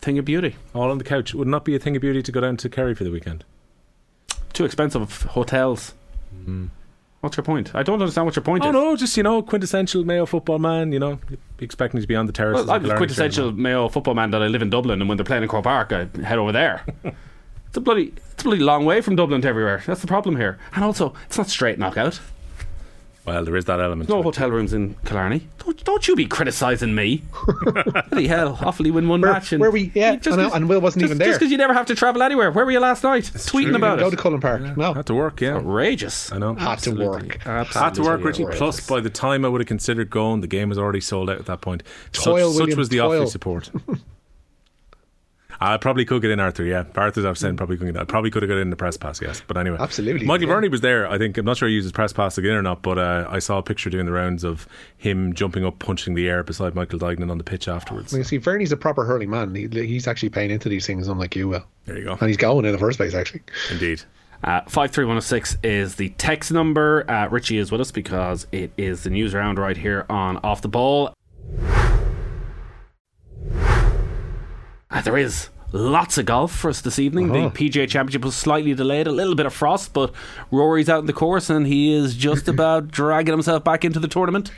Thing 0.00 0.18
of 0.18 0.24
beauty. 0.24 0.56
All 0.74 0.90
on 0.90 0.98
the 0.98 1.04
couch. 1.04 1.32
Would 1.32 1.46
not 1.48 1.64
be 1.64 1.74
a 1.76 1.78
thing 1.78 1.94
of 1.94 2.02
beauty 2.02 2.22
to 2.22 2.32
go 2.32 2.40
down 2.40 2.56
to 2.58 2.68
Kerry 2.68 2.94
for 2.94 3.04
the 3.04 3.10
weekend. 3.10 3.44
Too 4.52 4.64
expensive 4.64 5.22
hotels. 5.22 5.94
What's 7.24 7.38
your 7.38 7.44
point? 7.44 7.74
I 7.74 7.82
don't 7.82 8.00
understand 8.02 8.26
what 8.26 8.36
your 8.36 8.42
point 8.42 8.64
Oh 8.64 8.68
is. 8.68 8.72
no, 8.74 8.96
just 8.96 9.16
you 9.16 9.22
know, 9.22 9.40
quintessential 9.40 10.04
Mayo 10.04 10.26
football 10.26 10.58
man. 10.58 10.92
You 10.92 10.98
know, 10.98 11.18
expecting 11.58 11.98
to 11.98 12.06
be 12.06 12.14
on 12.14 12.26
the 12.26 12.32
terraces. 12.32 12.66
Well, 12.66 12.76
I'm 12.76 12.82
the 12.82 12.94
quintessential 12.96 13.50
Mayo 13.50 13.88
football 13.88 14.12
man 14.12 14.30
that 14.32 14.42
I 14.42 14.46
live 14.48 14.60
in 14.60 14.68
Dublin, 14.68 15.00
and 15.00 15.08
when 15.08 15.16
they're 15.16 15.24
playing 15.24 15.42
in 15.42 15.48
Croke 15.48 15.64
Park, 15.64 15.90
I 15.90 16.06
head 16.22 16.38
over 16.38 16.52
there. 16.52 16.84
it's 17.04 17.76
a 17.76 17.80
bloody, 17.80 18.12
it's 18.32 18.42
a 18.42 18.44
bloody 18.44 18.60
long 18.62 18.84
way 18.84 19.00
from 19.00 19.16
Dublin 19.16 19.40
to 19.40 19.48
everywhere. 19.48 19.82
That's 19.86 20.02
the 20.02 20.06
problem 20.06 20.36
here. 20.36 20.58
And 20.74 20.84
also, 20.84 21.14
it's 21.24 21.38
not 21.38 21.48
straight 21.48 21.78
knockout. 21.78 22.20
Well, 23.26 23.42
there 23.44 23.56
is 23.56 23.64
that 23.64 23.80
element. 23.80 24.10
No 24.10 24.16
to 24.16 24.20
it. 24.20 24.24
hotel 24.24 24.50
rooms 24.50 24.74
in 24.74 24.96
Killarney. 25.06 25.46
Don't, 25.64 25.82
don't 25.84 26.06
you 26.06 26.14
be 26.14 26.26
criticising 26.26 26.94
me. 26.94 27.22
Bloody 28.10 28.26
hell, 28.26 28.58
awfully 28.60 28.90
win 28.90 29.08
one 29.08 29.22
Where- 29.22 29.32
match. 29.32 29.50
And 29.52 29.60
where 29.62 29.70
we- 29.70 29.90
yeah, 29.94 30.18
You- 30.22 30.32
I 30.32 30.56
and 30.56 30.68
Will 30.68 30.80
wasn't 30.80 31.00
just, 31.00 31.08
even 31.08 31.18
there. 31.18 31.28
Just 31.28 31.40
because 31.40 31.50
you 31.50 31.56
never 31.56 31.72
have 31.72 31.86
to 31.86 31.94
travel 31.94 32.22
anywhere. 32.22 32.50
Where 32.50 32.66
were 32.66 32.70
you 32.72 32.80
last 32.80 33.02
night? 33.02 33.24
Tweeting 33.24 33.68
true. 33.68 33.76
about 33.76 33.98
it. 33.98 34.02
go 34.02 34.10
to 34.10 34.16
Cullen 34.16 34.40
Park 34.40 34.60
no 34.76 34.92
Had 34.92 35.06
to 35.06 35.14
work, 35.14 35.40
yeah. 35.40 35.54
Outrageous. 35.56 36.32
I 36.32 36.38
know. 36.38 36.54
had 36.54 36.80
to 36.80 36.90
work 36.94 37.38
Absolutely. 37.46 37.80
Had 37.82 37.94
to 37.94 38.02
work, 38.02 38.24
Richie. 38.24 38.42
outrageous. 38.44 38.58
Plus, 38.58 38.86
by 38.86 39.00
the 39.00 39.10
time 39.10 39.44
I 39.44 39.48
would 39.48 39.60
have 39.62 39.68
considered 39.68 40.10
going, 40.10 40.42
the 40.42 40.46
game 40.46 40.68
was 40.68 40.76
already 40.78 41.00
sold 41.00 41.30
out 41.30 41.38
at 41.38 41.46
that 41.46 41.62
point. 41.62 41.82
Toil, 42.12 42.52
such, 42.52 42.68
such 42.70 42.76
was 42.76 42.88
the 42.90 42.98
toil. 42.98 43.22
offer 43.22 43.30
support. 43.30 43.70
I 45.60 45.76
probably 45.76 46.04
could 46.04 46.22
get 46.22 46.30
in 46.30 46.40
Arthur, 46.40 46.64
yeah. 46.64 46.84
Arthur's 46.94 47.24
I've 47.24 47.38
said 47.38 47.56
probably 47.56 47.76
couldn't. 47.76 47.96
I 47.96 48.04
probably 48.04 48.30
could 48.30 48.42
have 48.42 48.48
got 48.48 48.58
in 48.58 48.70
the 48.70 48.76
press 48.76 48.96
pass, 48.96 49.20
yes. 49.20 49.42
But 49.46 49.56
anyway, 49.56 49.78
Absolutely, 49.80 50.26
Michael 50.26 50.48
yeah. 50.48 50.54
Verney 50.54 50.68
was 50.68 50.80
there. 50.80 51.08
I 51.08 51.18
think 51.18 51.38
I'm 51.38 51.44
not 51.44 51.56
sure 51.56 51.68
he 51.68 51.74
used 51.74 51.84
his 51.84 51.92
press 51.92 52.12
pass 52.12 52.38
again 52.38 52.52
or 52.52 52.62
not, 52.62 52.82
but 52.82 52.98
uh, 52.98 53.26
I 53.28 53.38
saw 53.38 53.58
a 53.58 53.62
picture 53.62 53.90
doing 53.90 54.06
the 54.06 54.12
rounds 54.12 54.44
of 54.44 54.66
him 54.96 55.32
jumping 55.34 55.64
up, 55.64 55.78
punching 55.78 56.14
the 56.14 56.28
air 56.28 56.42
beside 56.42 56.74
Michael 56.74 56.98
Dignan 56.98 57.30
on 57.30 57.38
the 57.38 57.44
pitch 57.44 57.68
afterwards. 57.68 58.12
I 58.12 58.18
mean, 58.18 58.24
see, 58.24 58.38
Verney's 58.38 58.72
a 58.72 58.76
proper 58.76 59.04
hurling 59.04 59.30
man. 59.30 59.54
He, 59.54 59.68
he's 59.68 60.06
actually 60.06 60.30
paying 60.30 60.50
into 60.50 60.68
these 60.68 60.86
things, 60.86 61.08
unlike 61.08 61.36
you 61.36 61.48
will. 61.48 61.64
There 61.86 61.98
you 61.98 62.04
go. 62.04 62.12
And 62.12 62.28
he's 62.28 62.36
going 62.36 62.64
in 62.64 62.72
the 62.72 62.78
first 62.78 62.98
place, 62.98 63.14
actually. 63.14 63.42
Indeed. 63.70 64.02
Uh, 64.42 64.60
53106 64.62 65.56
is 65.62 65.94
the 65.94 66.10
text 66.10 66.52
number. 66.52 67.10
Uh, 67.10 67.28
Richie 67.28 67.56
is 67.56 67.72
with 67.72 67.80
us 67.80 67.90
because 67.90 68.46
it 68.52 68.72
is 68.76 69.02
the 69.02 69.10
news 69.10 69.32
round 69.34 69.58
right 69.58 69.76
here 69.76 70.04
on 70.10 70.36
Off 70.38 70.60
the 70.60 70.68
Ball. 70.68 71.14
There 75.04 75.16
is 75.16 75.48
lots 75.72 76.18
of 76.18 76.26
golf 76.26 76.54
for 76.54 76.70
us 76.70 76.80
this 76.80 76.98
evening. 76.98 77.30
Uh-huh. 77.30 77.48
The 77.48 77.70
PGA 77.70 77.88
Championship 77.88 78.24
was 78.24 78.36
slightly 78.36 78.74
delayed, 78.74 79.06
a 79.06 79.12
little 79.12 79.34
bit 79.34 79.46
of 79.46 79.52
frost, 79.52 79.92
but 79.92 80.12
Rory's 80.50 80.88
out 80.88 81.00
in 81.00 81.06
the 81.06 81.12
course 81.12 81.50
and 81.50 81.66
he 81.66 81.92
is 81.92 82.16
just 82.16 82.48
about 82.54 82.88
dragging 82.88 83.32
himself 83.32 83.64
back 83.64 83.84
into 83.84 83.98
the 83.98 84.08
tournament. 84.08 84.50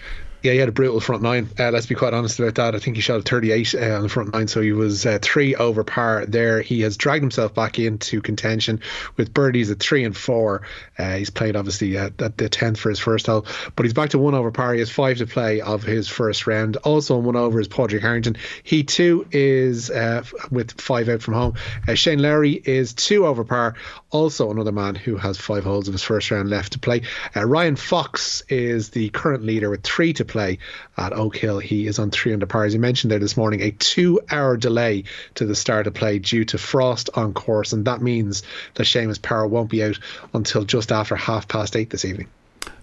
Yeah, 0.46 0.52
he 0.52 0.58
had 0.58 0.68
a 0.68 0.72
brutal 0.72 1.00
front 1.00 1.22
nine. 1.22 1.48
Uh, 1.58 1.72
let's 1.72 1.86
be 1.86 1.96
quite 1.96 2.14
honest 2.14 2.38
about 2.38 2.54
that. 2.54 2.76
I 2.76 2.78
think 2.78 2.94
he 2.94 3.02
shot 3.02 3.18
a 3.18 3.22
38 3.22 3.74
uh, 3.74 3.96
on 3.96 4.02
the 4.02 4.08
front 4.08 4.32
nine, 4.32 4.46
so 4.46 4.60
he 4.60 4.70
was 4.70 5.04
uh, 5.04 5.18
three 5.20 5.56
over 5.56 5.82
par 5.82 6.24
there. 6.24 6.62
He 6.62 6.82
has 6.82 6.96
dragged 6.96 7.24
himself 7.24 7.52
back 7.52 7.80
into 7.80 8.22
contention 8.22 8.80
with 9.16 9.34
birdies 9.34 9.72
at 9.72 9.80
three 9.80 10.04
and 10.04 10.16
four. 10.16 10.62
Uh, 10.96 11.16
he's 11.16 11.30
played 11.30 11.56
obviously 11.56 11.98
at, 11.98 12.22
at 12.22 12.38
the 12.38 12.48
10th 12.48 12.78
for 12.78 12.90
his 12.90 13.00
first 13.00 13.26
hole, 13.26 13.44
but 13.74 13.86
he's 13.86 13.92
back 13.92 14.10
to 14.10 14.20
one 14.20 14.36
over 14.36 14.52
par. 14.52 14.72
He 14.72 14.78
has 14.78 14.88
five 14.88 15.18
to 15.18 15.26
play 15.26 15.62
of 15.62 15.82
his 15.82 16.06
first 16.06 16.46
round. 16.46 16.76
Also, 16.76 17.18
one 17.18 17.34
over 17.34 17.60
is 17.60 17.66
Padraig 17.66 18.02
Harrington. 18.02 18.36
He 18.62 18.84
too 18.84 19.26
is 19.32 19.90
uh, 19.90 20.22
with 20.52 20.80
five 20.80 21.08
out 21.08 21.22
from 21.22 21.34
home. 21.34 21.54
Uh, 21.88 21.94
Shane 21.94 22.22
Lowry 22.22 22.52
is 22.52 22.92
two 22.92 23.26
over 23.26 23.42
par. 23.42 23.74
Also, 24.12 24.48
another 24.52 24.70
man 24.70 24.94
who 24.94 25.16
has 25.16 25.38
five 25.38 25.64
holes 25.64 25.88
of 25.88 25.94
his 25.94 26.04
first 26.04 26.30
round 26.30 26.48
left 26.48 26.74
to 26.74 26.78
play. 26.78 27.02
Uh, 27.34 27.44
Ryan 27.44 27.74
Fox 27.74 28.44
is 28.48 28.90
the 28.90 29.08
current 29.08 29.42
leader 29.42 29.70
with 29.70 29.82
three 29.82 30.12
to 30.12 30.24
play 30.24 30.35
at 30.38 31.12
Oak 31.12 31.36
Hill. 31.36 31.58
He 31.58 31.86
is 31.86 31.98
on 31.98 32.10
three 32.10 32.32
under 32.32 32.46
par. 32.46 32.64
As 32.64 32.74
you 32.74 32.80
mentioned 32.80 33.10
there 33.10 33.18
this 33.18 33.36
morning, 33.36 33.62
a 33.62 33.70
two 33.70 34.20
hour 34.30 34.56
delay 34.56 35.04
to 35.34 35.46
the 35.46 35.54
start 35.54 35.86
of 35.86 35.94
play 35.94 36.18
due 36.18 36.44
to 36.46 36.58
frost 36.58 37.10
on 37.14 37.34
course, 37.34 37.72
and 37.72 37.84
that 37.86 38.02
means 38.02 38.42
that 38.74 38.84
Seamus 38.84 39.20
Power 39.20 39.46
won't 39.46 39.70
be 39.70 39.82
out 39.82 39.98
until 40.34 40.64
just 40.64 40.92
after 40.92 41.16
half 41.16 41.48
past 41.48 41.76
eight 41.76 41.90
this 41.90 42.04
evening. 42.04 42.28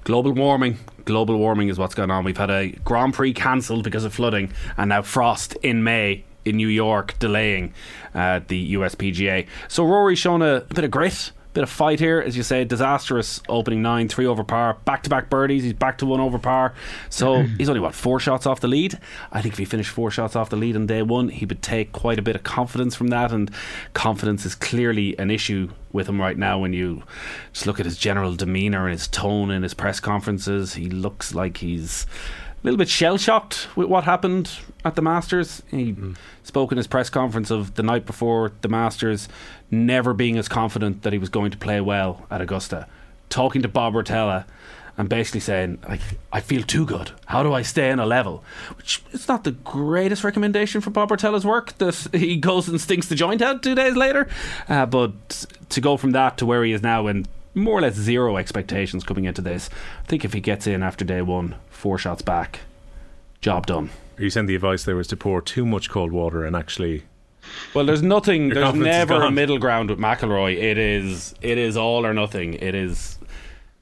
Global 0.04 0.34
warming. 0.34 0.78
Global 1.06 1.38
warming 1.38 1.70
is 1.70 1.78
what's 1.78 1.96
going 1.96 2.12
on. 2.12 2.24
We've 2.24 2.38
had 2.38 2.50
a 2.50 2.72
Grand 2.84 3.14
Prix 3.14 3.34
cancelled 3.34 3.84
because 3.84 4.04
of 4.04 4.14
flooding, 4.14 4.52
and 4.78 4.90
now 4.90 5.02
frost 5.02 5.56
in 5.64 5.84
May 5.84 6.24
in 6.46 6.58
New 6.58 6.68
York 6.68 7.18
delaying 7.20 7.74
uh, 8.14 8.42
the 8.48 8.74
USPGA. 8.74 9.48
So 9.68 9.86
Rory's 9.86 10.20
shown 10.20 10.42
a 10.42 10.62
bit 10.62 10.84
of 10.84 10.92
grit 10.92 11.32
bit 11.54 11.64
of 11.64 11.70
fight 11.70 12.00
here, 12.00 12.20
as 12.20 12.36
you 12.36 12.44
say. 12.44 12.64
Disastrous 12.64 13.42
opening 13.48 13.82
nine, 13.82 14.08
three 14.08 14.26
over 14.26 14.44
par, 14.44 14.78
back 14.86 15.04
to 15.04 15.10
back 15.10 15.30
birdies. 15.30 15.64
He's 15.64 15.74
back 15.74 15.98
to 16.00 16.06
one 16.06 16.20
over 16.20 16.40
par. 16.40 16.74
So 17.10 17.42
he's 17.58 17.70
only 17.70 17.82
what 17.82 17.94
four 17.94 18.20
shots 18.20 18.46
off 18.46 18.60
the 18.60 18.68
lead. 18.68 19.00
I 19.32 19.42
think 19.42 19.54
if 19.54 19.60
he 19.60 19.66
finished 19.66 19.92
four 19.92 20.12
shots 20.12 20.36
off 20.36 20.50
the 20.50 20.56
lead 20.56 20.76
on 20.76 20.88
day 20.88 21.02
one, 21.02 21.30
he 21.30 21.46
would 21.46 21.62
take 21.62 21.92
quite 21.92 22.20
a 22.20 22.24
bit 22.24 22.36
of 22.36 22.44
confidence 22.44 22.96
from 22.96 23.08
that. 23.08 23.32
And 23.32 23.52
confidence 23.94 24.46
is 24.46 24.56
clearly 24.56 25.18
an 25.18 25.30
issue 25.30 25.70
with 25.92 26.10
him 26.10 26.20
right 26.20 26.38
now. 26.38 26.60
When 26.60 26.74
you 26.74 27.04
just 27.54 27.68
look 27.68 27.80
at 27.80 27.86
his 27.86 27.98
general 27.98 28.36
demeanor 28.36 28.86
and 28.88 28.94
his 28.94 29.08
tone 29.08 29.52
in 29.52 29.64
his 29.64 29.74
press 29.74 30.00
conferences, 30.00 30.74
he 30.74 30.90
looks 30.90 31.34
like 31.34 31.58
he's 31.58 32.06
a 32.64 32.66
little 32.66 32.78
bit 32.78 32.88
shell 32.88 33.18
shocked 33.18 33.68
with 33.76 33.88
what 33.88 34.06
happened 34.06 34.50
at 34.86 34.96
the 34.96 35.02
Masters. 35.02 35.62
He 35.70 35.92
mm. 35.92 36.16
spoke 36.44 36.72
in 36.72 36.78
his 36.78 36.88
press 36.88 37.10
conference 37.10 37.52
of 37.52 37.76
the 37.76 37.84
night 37.84 38.06
before 38.06 38.54
the 38.62 38.70
Masters, 38.70 39.28
never 39.74 40.13
being 40.13 40.38
as 40.38 40.48
confident 40.48 41.01
that 41.03 41.13
he 41.13 41.20
was 41.20 41.30
going 41.30 41.51
to 41.51 41.58
play 41.58 41.82
well 41.82 42.25
at 42.32 42.42
Augusta. 42.42 42.88
Talking 43.30 43.62
to 43.63 43.68
Bob 43.68 43.94
Rotella 43.94 44.46
and 44.98 45.10
basically 45.10 45.39
saying, 45.39 45.80
like, 45.89 46.01
I 46.32 46.39
feel 46.39 46.62
too 46.62 46.86
good. 46.86 47.12
How 47.25 47.42
do 47.42 47.53
I 47.53 47.63
stay 47.63 47.89
in 47.89 48.00
a 48.00 48.06
level? 48.06 48.44
Which 48.77 49.01
is 49.12 49.27
not 49.27 49.44
the 49.44 49.51
greatest 49.51 50.24
recommendation 50.24 50.82
for 50.82 50.92
Bob 50.92 51.10
Rotella's 51.10 51.46
work 51.46 51.77
that 51.80 51.96
he 52.13 52.38
goes 52.38 52.68
and 52.68 52.80
stinks 52.80 53.08
the 53.08 53.15
joint 53.15 53.42
out 53.42 53.63
two 53.63 53.75
days 53.75 53.96
later. 53.96 54.30
Uh, 54.70 54.86
but 54.86 55.46
to 55.70 55.82
go 55.82 55.98
from 55.98 56.12
that 56.12 56.38
to 56.38 56.46
where 56.46 56.63
he 56.63 56.72
is 56.72 56.84
now 56.84 57.08
and 57.08 57.27
more 57.56 57.80
or 57.80 57.82
less 57.82 57.96
zero 57.96 58.38
expectations 58.38 59.03
coming 59.03 59.25
into 59.25 59.42
this, 59.42 59.70
I 60.03 60.08
think 60.08 60.24
if 60.24 60.34
he 60.34 60.39
gets 60.39 60.68
in 60.68 60.84
after 60.84 61.03
day 61.03 61.22
one, 61.22 61.56
four 61.70 61.98
shots 61.98 62.22
back, 62.22 62.60
job 63.42 63.65
done. 63.65 63.89
Are 64.18 64.24
you 64.24 64.30
saying 64.30 64.46
the 64.46 64.56
advice 64.56 64.84
there 64.84 64.96
was 64.96 65.08
to 65.08 65.18
pour 65.18 65.42
too 65.42 65.65
much 65.65 65.89
cold 65.89 66.12
water 66.12 66.46
and 66.46 66.56
actually 66.56 67.03
well, 67.74 67.86
there's 67.86 68.02
nothing. 68.04 68.50
there's 68.50 68.74
never 68.74 69.24
a 69.24 69.32
middle 69.32 69.58
ground 69.58 69.90
with 69.90 70.00
McIlroy. 70.00 70.56
It 70.56 70.78
is. 70.78 71.36
It 71.42 71.58
is 71.58 71.78
all 71.78 72.06
or 72.06 72.14
nothing. 72.14 72.54
It 72.56 72.76
is. 72.76 73.18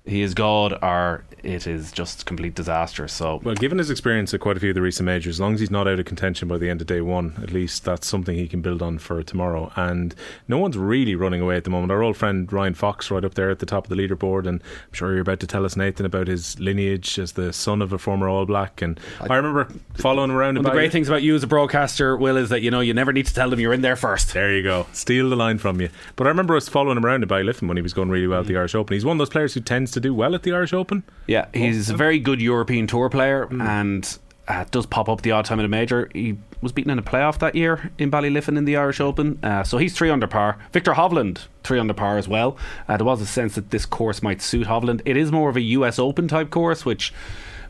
He 0.06 0.24
is 0.24 0.34
God, 0.34 0.78
or 0.82 1.24
it 1.44 1.68
is 1.68 1.92
just 1.92 2.26
complete 2.26 2.56
disaster. 2.56 3.08
So, 3.08 3.40
well, 3.44 3.54
given 3.54 3.78
his 3.78 3.92
experience 3.92 4.34
at 4.34 4.40
quite 4.40 4.58
a 4.58 4.60
few 4.60 4.70
of 4.70 4.76
the 4.76 4.82
recent 4.82 5.06
majors, 5.06 5.36
as 5.36 5.40
long 5.40 5.54
as 5.54 5.60
he's 5.60 5.70
not 5.70 5.88
out 5.88 6.00
of 6.00 6.06
contention 6.06 6.48
by 6.48 6.58
the 6.58 6.70
end 6.70 6.82
of 6.82 6.88
day 6.88 7.02
one, 7.02 7.36
at 7.42 7.52
least 7.52 7.86
that's 7.86 8.08
something 8.08 8.36
he 8.36 8.48
can 8.48 8.62
build 8.62 8.82
on 8.82 8.98
for 8.98 9.22
tomorrow. 9.22 9.72
And 9.76 10.16
no 10.48 10.58
one's 10.58 10.78
really 10.78 11.14
running 11.14 11.40
away 11.40 11.56
at 11.56 11.66
the 11.66 11.70
moment. 11.70 11.92
Our 11.92 12.02
old 12.02 12.18
friend 12.18 12.52
Ryan 12.52 12.74
Fox, 12.74 13.12
right 13.12 13.24
up 13.24 13.36
there 13.36 13.52
at 13.52 13.60
the 13.60 13.66
top 13.68 13.86
of 13.86 13.96
the 13.96 13.96
leaderboard, 13.96 14.48
and 14.48 14.62
I'm 14.62 14.94
sure 14.94 15.12
you're 15.12 15.22
about 15.22 15.40
to 15.42 15.48
tell 15.48 15.66
us 15.66 15.76
Nathan 15.76 16.06
about 16.06 16.28
his 16.28 16.60
lineage 16.60 17.20
as 17.20 17.34
the 17.34 17.54
son 17.54 17.82
of 17.82 17.94
a 17.94 18.00
former 18.00 18.28
All 18.28 18.46
Black. 18.46 18.82
And 18.82 19.00
I, 19.20 19.34
I 19.34 19.36
remember 19.36 19.68
following 19.94 20.32
around. 20.32 20.56
One 20.56 20.66
of 20.66 20.72
the 20.72 20.78
great 20.78 20.92
things 20.92 21.10
about 21.10 21.22
you 21.22 21.36
as 21.36 21.44
a 21.44 21.48
broadcaster, 21.48 22.18
Will, 22.18 22.38
is 22.38 22.50
that 22.50 22.64
you 22.64 22.72
know 22.72 22.80
you 22.80 22.96
never 22.96 23.14
need 23.14 23.28
to 23.28 23.34
tell 23.34 23.52
them 23.52 23.60
you're 23.60 23.74
in 23.74 23.82
there 23.82 23.96
first. 23.96 24.34
There 24.34 24.52
you 24.52 24.64
go, 24.64 24.88
steal 24.94 25.30
the 25.30 25.36
line 25.36 25.60
from 25.60 25.80
you. 25.80 25.90
But 26.16 26.26
I 26.26 26.32
remember 26.32 26.56
us 26.56 26.68
following 26.68 26.98
him 26.98 27.06
around 27.06 27.22
at 27.22 27.30
Ballyliffin 27.30 27.68
when 27.68 27.78
he 27.78 27.84
was 27.84 27.94
going 27.94 28.10
really 28.10 28.28
well 28.28 28.42
at 28.42 28.48
the 28.48 28.54
mm. 28.54 28.60
Irish 28.60 28.74
Open. 28.74 28.96
He's 28.96 29.06
one 29.06 29.16
of 29.16 29.20
those 29.20 29.30
players 29.30 29.54
who 29.54 29.60
tends 29.60 29.91
to 29.92 30.00
do 30.00 30.14
well 30.14 30.36
at 30.36 30.44
the 30.44 30.54
Irish 30.54 30.74
Open. 30.74 31.04
Yeah, 31.28 31.48
he's 31.54 31.90
a 31.90 31.96
very 31.96 32.20
good 32.20 32.42
European 32.42 32.88
Tour 32.88 33.10
player 33.10 33.48
mm. 33.48 33.62
and 33.62 34.18
uh, 34.48 34.66
does 34.72 34.86
pop 34.86 35.08
up 35.08 35.22
the 35.22 35.32
odd 35.32 35.46
time 35.46 35.60
in 35.60 35.66
a 35.66 35.70
major. 35.70 36.10
He 36.14 36.38
was 36.62 36.72
beaten 36.72 36.92
in 36.92 37.00
a 37.00 37.04
playoff 37.04 37.40
that 37.40 37.56
year 37.56 37.92
in 37.98 38.12
Ballyliffin 38.12 38.58
in 38.58 38.66
the 38.66 38.76
Irish 38.76 39.00
Open. 39.00 39.40
Uh, 39.44 39.64
so 39.64 39.78
he's 39.78 39.94
three 39.94 40.10
under 40.10 40.28
par. 40.28 40.58
Victor 40.74 40.94
Hovland, 40.94 41.48
three 41.64 41.80
under 41.80 41.94
par 41.94 42.18
as 42.18 42.28
well. 42.28 42.58
Uh, 42.88 42.98
there 42.98 43.06
was 43.06 43.22
a 43.22 43.26
sense 43.26 43.56
that 43.56 43.72
this 43.72 43.86
course 43.86 44.22
might 44.22 44.42
suit 44.42 44.68
Hovland. 44.68 45.02
It 45.06 45.18
is 45.18 45.32
more 45.32 45.50
of 45.50 45.56
a 45.56 45.62
US 45.62 46.00
Open 46.00 46.28
type 46.28 46.50
course, 46.50 46.86
which 46.86 47.14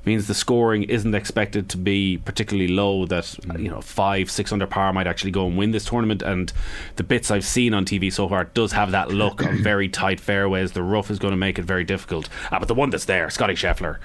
means 0.06 0.28
the 0.28 0.34
scoring 0.34 0.84
isn't 0.84 1.14
expected 1.14 1.70
to 1.70 1.78
be 1.78 2.18
particularly 2.18 2.68
low. 2.68 3.06
That 3.06 3.24
mm. 3.24 3.62
you 3.62 3.70
know 3.70 3.82
five, 3.82 4.30
six 4.32 4.52
under 4.52 4.68
par 4.68 4.94
might 4.94 5.08
actually 5.08 5.32
go 5.32 5.48
and 5.48 5.58
win 5.58 5.72
this 5.72 5.86
tournament. 5.86 6.22
And 6.22 6.52
the 6.96 7.04
bits 7.04 7.32
I've 7.32 7.46
seen 7.46 7.74
on 7.74 7.86
TV 7.86 8.12
so 8.12 8.28
far 8.28 8.46
does 8.46 8.72
have 8.72 8.92
that 8.92 9.10
look 9.10 9.46
on 9.46 9.58
very 9.64 9.90
tight 9.90 10.20
fairways. 10.20 10.72
The 10.72 10.84
rough 10.84 11.12
is 11.12 11.20
going 11.20 11.32
to 11.32 11.38
make 11.38 11.60
it 11.60 11.66
very 11.66 11.84
difficult. 11.84 12.30
Ah, 12.52 12.60
but 12.60 12.68
the 12.68 12.76
one 12.76 12.90
that's 12.90 13.06
there, 13.06 13.30
Scotty 13.30 13.54
Scheffler 13.54 13.98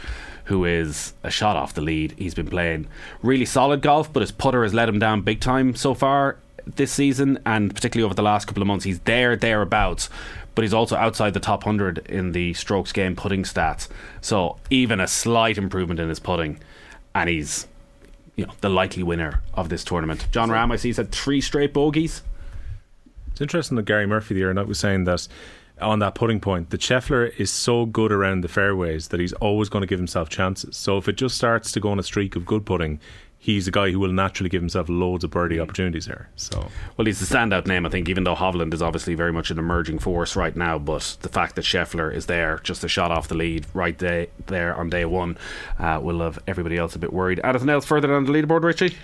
who 0.47 0.65
is 0.65 1.13
a 1.25 1.31
shot 1.31 1.57
off 1.57 1.75
the 1.75 1.81
lead. 1.81 2.15
He's 2.17 2.33
been 2.33 2.47
playing 2.47 2.87
really 3.21 3.45
solid 3.45 3.83
golf, 3.83 4.13
but 4.13 4.21
his 4.21 4.31
putter 4.31 4.63
has 4.63 4.73
let 4.73 4.89
him 4.89 5.01
down 5.01 5.23
big 5.23 5.41
time 5.41 5.75
so 5.75 5.93
far 5.93 6.37
this 6.75 6.93
season, 6.93 7.39
and 7.47 7.75
particularly 7.75 8.05
over 8.05 8.15
the 8.15 8.23
last 8.23 8.47
couple 8.47 8.63
of 8.63 8.67
months. 8.67 8.85
He's 8.85 9.01
there, 9.01 9.37
thereabouts, 9.37 10.09
but 10.57 10.63
he's 10.63 10.75
also 10.75 10.97
outside 10.97 11.35
the 11.35 11.41
top 11.41 11.65
100 11.65 11.99
in 12.09 12.33
the 12.33 12.53
strokes 12.55 12.91
game 12.91 13.15
putting 13.15 13.45
stats. 13.45 13.89
So 14.21 14.59
even 14.71 14.99
a 14.99 15.07
slight 15.07 15.59
improvement 15.59 16.01
in 16.01 16.09
his 16.09 16.19
putting, 16.19 16.59
and 17.15 17.29
he's 17.29 17.69
you 18.35 18.47
know 18.47 18.53
the 18.63 18.69
likely 18.69 19.05
winner 19.05 19.43
of 19.55 19.69
this 19.69 19.85
tournament. 19.85 20.27
Jon 20.33 20.49
Rahm, 20.49 20.73
I 20.73 20.77
see, 20.77 20.89
he's 20.89 20.97
had 20.97 21.13
three 21.13 21.41
straight 21.41 21.73
bogeys. 21.73 22.23
It's 23.31 23.41
interesting 23.41 23.77
that 23.77 23.85
Gary 23.85 24.07
Murphy 24.07 24.35
the 24.35 24.45
other 24.45 24.55
night 24.55 24.67
was 24.67 24.79
saying 24.79 25.05
that 25.05 25.29
on 25.79 25.99
that 25.99 26.15
putting 26.15 26.41
point, 26.41 26.71
the 26.71 26.79
Scheffler 26.79 27.39
is 27.39 27.53
so 27.53 27.85
good 27.85 28.11
around 28.11 28.41
the 28.41 28.49
fairways 28.49 29.09
that 29.09 29.21
he's 29.21 29.35
always 29.35 29.69
going 29.69 29.83
to 29.83 29.87
give 29.87 29.99
himself 29.99 30.31
chances. 30.31 30.75
So 30.75 30.97
if 30.97 31.07
it 31.07 31.17
just 31.17 31.37
starts 31.37 31.71
to 31.73 31.81
go 31.81 31.91
on 31.91 31.99
a 31.99 32.03
streak 32.03 32.35
of 32.35 32.47
good 32.47 32.65
putting, 32.65 32.99
he's 33.39 33.69
a 33.69 33.71
guy 33.71 33.91
who 33.91 34.01
will 34.01 34.13
naturally 34.13 34.49
give 34.49 34.63
himself 34.63 34.89
loads 34.89 35.23
of 35.23 35.31
birdie 35.31 35.61
opportunities 35.61 36.07
here. 36.07 36.29
So, 36.37 36.69
well, 36.97 37.07
he's 37.07 37.21
the 37.21 37.33
standout 37.33 37.67
name, 37.67 37.87
I 37.87 37.89
think. 37.89 38.09
Even 38.09 38.25
though 38.25 38.35
Hovland 38.35 38.75
is 38.75 38.83
obviously 38.83 39.15
very 39.15 39.33
much 39.33 39.51
an 39.51 39.59
emerging 39.59 40.01
force 40.01 40.37
right 40.37 40.55
now, 40.57 40.79
but 40.79 41.17
the 41.23 41.29
fact 41.29 41.57
that 41.57 41.63
Scheffler 41.63 42.13
is 42.13 42.27
there, 42.27 42.61
just 42.65 42.83
a 42.83 42.89
shot 42.89 43.11
off 43.11 43.29
the 43.29 43.35
lead, 43.35 43.67
right 43.75 43.97
day, 43.97 44.31
there 44.47 44.75
on 44.75 44.91
day 44.91 45.05
one, 45.05 45.39
uh, 45.79 46.01
will 46.03 46.21
have 46.21 46.39
everybody 46.47 46.77
else 46.77 46.95
a 46.95 46.99
bit 46.99 47.13
worried. 47.13 47.41
Anything 47.45 47.69
else 47.69 47.85
further 47.85 48.09
down 48.09 48.25
the 48.25 48.33
leaderboard, 48.33 48.65
Richie? 48.65 48.97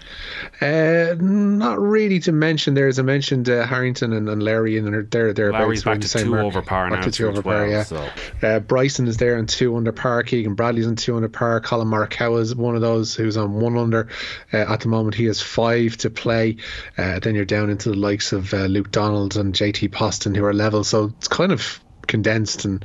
Uh, 0.60 1.14
not 1.20 1.78
really 1.78 2.18
to 2.20 2.32
mention. 2.32 2.74
There, 2.74 2.88
as 2.88 2.98
I 2.98 3.02
mentioned, 3.02 3.48
uh, 3.48 3.66
Harrington 3.66 4.12
and, 4.12 4.28
and 4.28 4.42
Lowry, 4.42 4.78
and 4.78 5.08
they're 5.10 5.32
they're 5.32 5.52
Lowry's 5.52 5.84
back 5.84 6.00
to 6.00 6.08
two 6.08 6.30
mark. 6.30 6.44
over 6.44 6.62
par 6.62 6.88
now. 6.90 6.96
Back 6.96 7.04
to 7.04 7.10
two 7.10 7.28
over 7.28 7.42
par, 7.42 7.66
yeah. 7.66 7.82
So. 7.84 8.08
Uh, 8.42 8.58
Bryson 8.60 9.06
is 9.06 9.16
there 9.18 9.38
on 9.38 9.46
two 9.46 9.76
under 9.76 9.92
par. 9.92 10.22
Keegan 10.22 10.54
Bradley's 10.54 10.86
on 10.86 10.96
two 10.96 11.16
under 11.16 11.28
par. 11.28 11.60
Collin 11.60 11.88
Morikawa 11.88 12.40
is 12.40 12.54
one 12.54 12.74
of 12.74 12.80
those 12.80 13.14
who's 13.14 13.36
on 13.36 13.54
one 13.54 13.76
under. 13.76 14.08
Uh, 14.52 14.58
at 14.58 14.80
the 14.80 14.88
moment, 14.88 15.14
he 15.14 15.24
has 15.26 15.40
five 15.40 15.96
to 15.98 16.10
play. 16.10 16.56
Uh, 16.98 17.18
then 17.20 17.34
you're 17.34 17.44
down 17.44 17.70
into 17.70 17.90
the 17.90 17.96
likes 17.96 18.32
of 18.32 18.52
uh, 18.54 18.66
Luke 18.66 18.90
Donald 18.90 19.36
and 19.36 19.54
JT 19.54 19.92
Poston, 19.92 20.34
who 20.34 20.44
are 20.44 20.52
level. 20.52 20.84
So 20.84 21.12
it's 21.18 21.28
kind 21.28 21.52
of 21.52 21.80
condensed. 22.06 22.64
And 22.64 22.84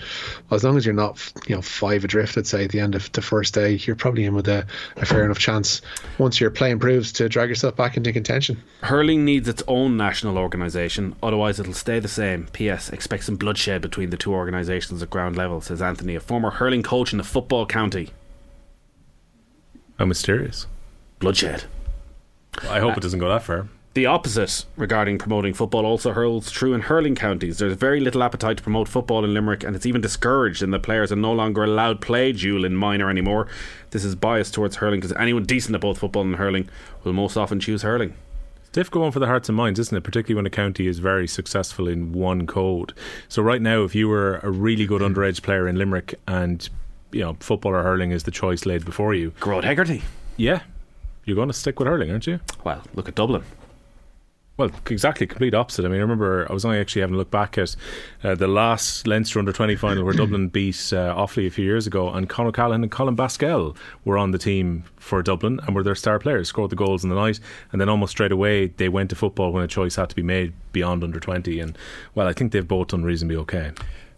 as 0.51 0.63
long 0.63 0.77
as 0.77 0.85
you're 0.85 0.95
not 0.95 1.33
you 1.47 1.55
know 1.55 1.61
five 1.61 2.03
adrift 2.03 2.37
I'd 2.37 2.47
say 2.47 2.63
at 2.63 2.71
the 2.71 2.79
end 2.79 2.95
of 2.95 3.11
the 3.11 3.21
first 3.21 3.53
day 3.53 3.73
you're 3.73 3.95
probably 3.95 4.25
in 4.25 4.33
with 4.35 4.47
a, 4.47 4.65
a, 4.95 5.05
fair 5.05 5.25
enough 5.25 5.39
chance 5.39 5.81
once 6.17 6.39
your 6.39 6.49
play 6.49 6.71
improves 6.71 7.11
to 7.13 7.29
drag 7.29 7.49
yourself 7.49 7.75
back 7.75 7.97
into 7.97 8.13
contention. 8.13 8.63
Hurling 8.81 9.25
needs 9.25 9.47
its 9.47 9.63
own 9.67 9.97
national 9.97 10.37
organisation 10.37 11.15
otherwise 11.21 11.59
it'll 11.59 11.73
stay 11.73 11.99
the 11.99 12.07
same. 12.07 12.47
PS 12.53 12.89
expect 12.89 13.23
some 13.23 13.35
bloodshed 13.35 13.81
between 13.81 14.09
the 14.09 14.17
two 14.17 14.33
organisations 14.33 15.01
at 15.01 15.09
ground 15.09 15.35
level 15.35 15.61
says 15.61 15.81
Anthony 15.81 16.15
a 16.15 16.19
former 16.19 16.51
hurling 16.51 16.83
coach 16.83 17.11
in 17.11 17.17
the 17.17 17.23
football 17.23 17.65
county. 17.65 18.11
How 19.99 20.05
mysterious 20.05 20.67
bloodshed. 21.19 21.65
I 22.63 22.79
hope 22.79 22.93
uh, 22.93 22.97
it 22.97 23.01
doesn't 23.01 23.19
go 23.19 23.29
that 23.29 23.43
far. 23.43 23.67
The 23.93 24.05
opposite 24.05 24.65
regarding 24.75 25.17
promoting 25.17 25.55
football 25.55 25.83
also 25.83 26.13
holds 26.13 26.51
true 26.51 26.75
in 26.75 26.81
hurling 26.81 27.15
counties. 27.15 27.57
There's 27.57 27.73
very 27.73 27.99
little 27.99 28.21
appetite 28.21 28.57
to 28.57 28.63
promote 28.63 28.87
football 28.87 29.25
in 29.25 29.33
Limerick, 29.33 29.63
and 29.63 29.75
it's 29.75 29.87
even 29.87 30.01
discouraged 30.01 30.61
in 30.61 30.69
that 30.69 30.83
players 30.83 31.11
are 31.11 31.15
no 31.15 31.33
longer 31.33 31.63
allowed 31.63 31.99
play 31.99 32.31
dual 32.31 32.63
in 32.63 32.75
minor 32.75 33.09
anymore. 33.09 33.47
This 33.89 34.03
is 34.03 34.13
biased 34.13 34.53
towards 34.53 34.75
hurling 34.75 34.99
because 34.99 35.17
anyone 35.17 35.45
decent 35.45 35.73
at 35.73 35.81
both 35.81 35.97
football 35.97 36.21
and 36.21 36.35
hurling 36.35 36.69
will 37.03 37.13
most 37.13 37.37
often 37.37 37.59
choose 37.59 37.81
hurling. 37.81 38.13
It's 38.57 38.69
difficult 38.69 39.01
one 39.01 39.11
for 39.11 39.19
the 39.19 39.25
hearts 39.25 39.49
and 39.49 39.55
minds, 39.55 39.79
isn't 39.79 39.97
it? 39.97 40.03
Particularly 40.03 40.35
when 40.35 40.45
a 40.45 40.51
county 40.51 40.85
is 40.85 40.99
very 40.99 41.27
successful 41.27 41.87
in 41.87 42.13
one 42.13 42.45
code. 42.45 42.93
So 43.29 43.41
right 43.41 43.63
now, 43.63 43.83
if 43.83 43.95
you 43.95 44.07
were 44.07 44.37
a 44.43 44.51
really 44.51 44.85
good 44.85 45.01
underage 45.01 45.41
player 45.41 45.67
in 45.67 45.75
Limerick 45.75 46.19
and 46.27 46.69
you 47.11 47.21
know 47.21 47.35
football 47.39 47.71
or 47.71 47.81
hurling 47.81 48.11
is 48.11 48.25
the 48.25 48.31
choice 48.31 48.67
laid 48.67 48.85
before 48.85 49.15
you, 49.15 49.31
Gearóid 49.39 49.63
Hegarty. 49.63 50.03
yeah, 50.35 50.61
you're 51.27 51.35
going 51.35 51.49
to 51.49 51.53
stick 51.53 51.77
with 51.77 51.87
hurling, 51.87 52.09
aren't 52.09 52.25
you? 52.25 52.39
Well, 52.63 52.81
look 52.95 53.07
at 53.07 53.15
Dublin. 53.15 53.43
Well, 54.55 54.71
exactly, 54.89 55.27
complete 55.27 55.53
opposite. 55.53 55.85
I 55.85 55.87
mean, 55.89 55.99
I 55.99 56.01
remember 56.01 56.47
I 56.49 56.53
was 56.53 56.65
only 56.65 56.79
actually 56.79 57.01
having 57.01 57.13
a 57.13 57.17
look 57.19 57.29
back 57.29 57.59
at 57.59 57.75
uh, 58.23 58.33
the 58.33 58.47
last 58.47 59.05
Leinster 59.05 59.37
under 59.37 59.53
20 59.53 59.75
final 59.75 60.03
where 60.03 60.13
Dublin 60.15 60.47
beat 60.47 60.91
uh, 60.93 61.13
Offaly 61.15 61.45
a 61.45 61.51
few 61.51 61.63
years 61.63 61.85
ago, 61.85 62.09
and 62.09 62.27
Con 62.27 62.47
O'Callaghan 62.47 62.81
and 62.81 62.91
Colm 62.91 63.15
Basquel 63.15 63.75
were 64.03 64.17
on 64.17 64.31
the 64.31 64.39
team 64.39 64.83
for 64.95 65.21
Dublin 65.21 65.59
and 65.67 65.75
were 65.75 65.83
their 65.83 65.93
star 65.93 66.17
players, 66.17 66.49
scored 66.49 66.71
the 66.71 66.75
goals 66.75 67.03
in 67.03 67.11
the 67.11 67.15
night, 67.15 67.39
and 67.71 67.79
then 67.79 67.87
almost 67.87 68.11
straight 68.11 68.31
away 68.31 68.67
they 68.67 68.89
went 68.89 69.11
to 69.11 69.15
football 69.15 69.51
when 69.51 69.63
a 69.63 69.67
choice 69.67 69.95
had 69.95 70.09
to 70.09 70.15
be 70.15 70.23
made 70.23 70.53
beyond 70.71 71.03
under 71.03 71.19
20. 71.19 71.59
And, 71.59 71.77
well, 72.15 72.27
I 72.27 72.33
think 72.33 72.51
they've 72.51 72.67
both 72.67 72.87
done 72.87 73.03
reasonably 73.03 73.37
okay. 73.37 73.73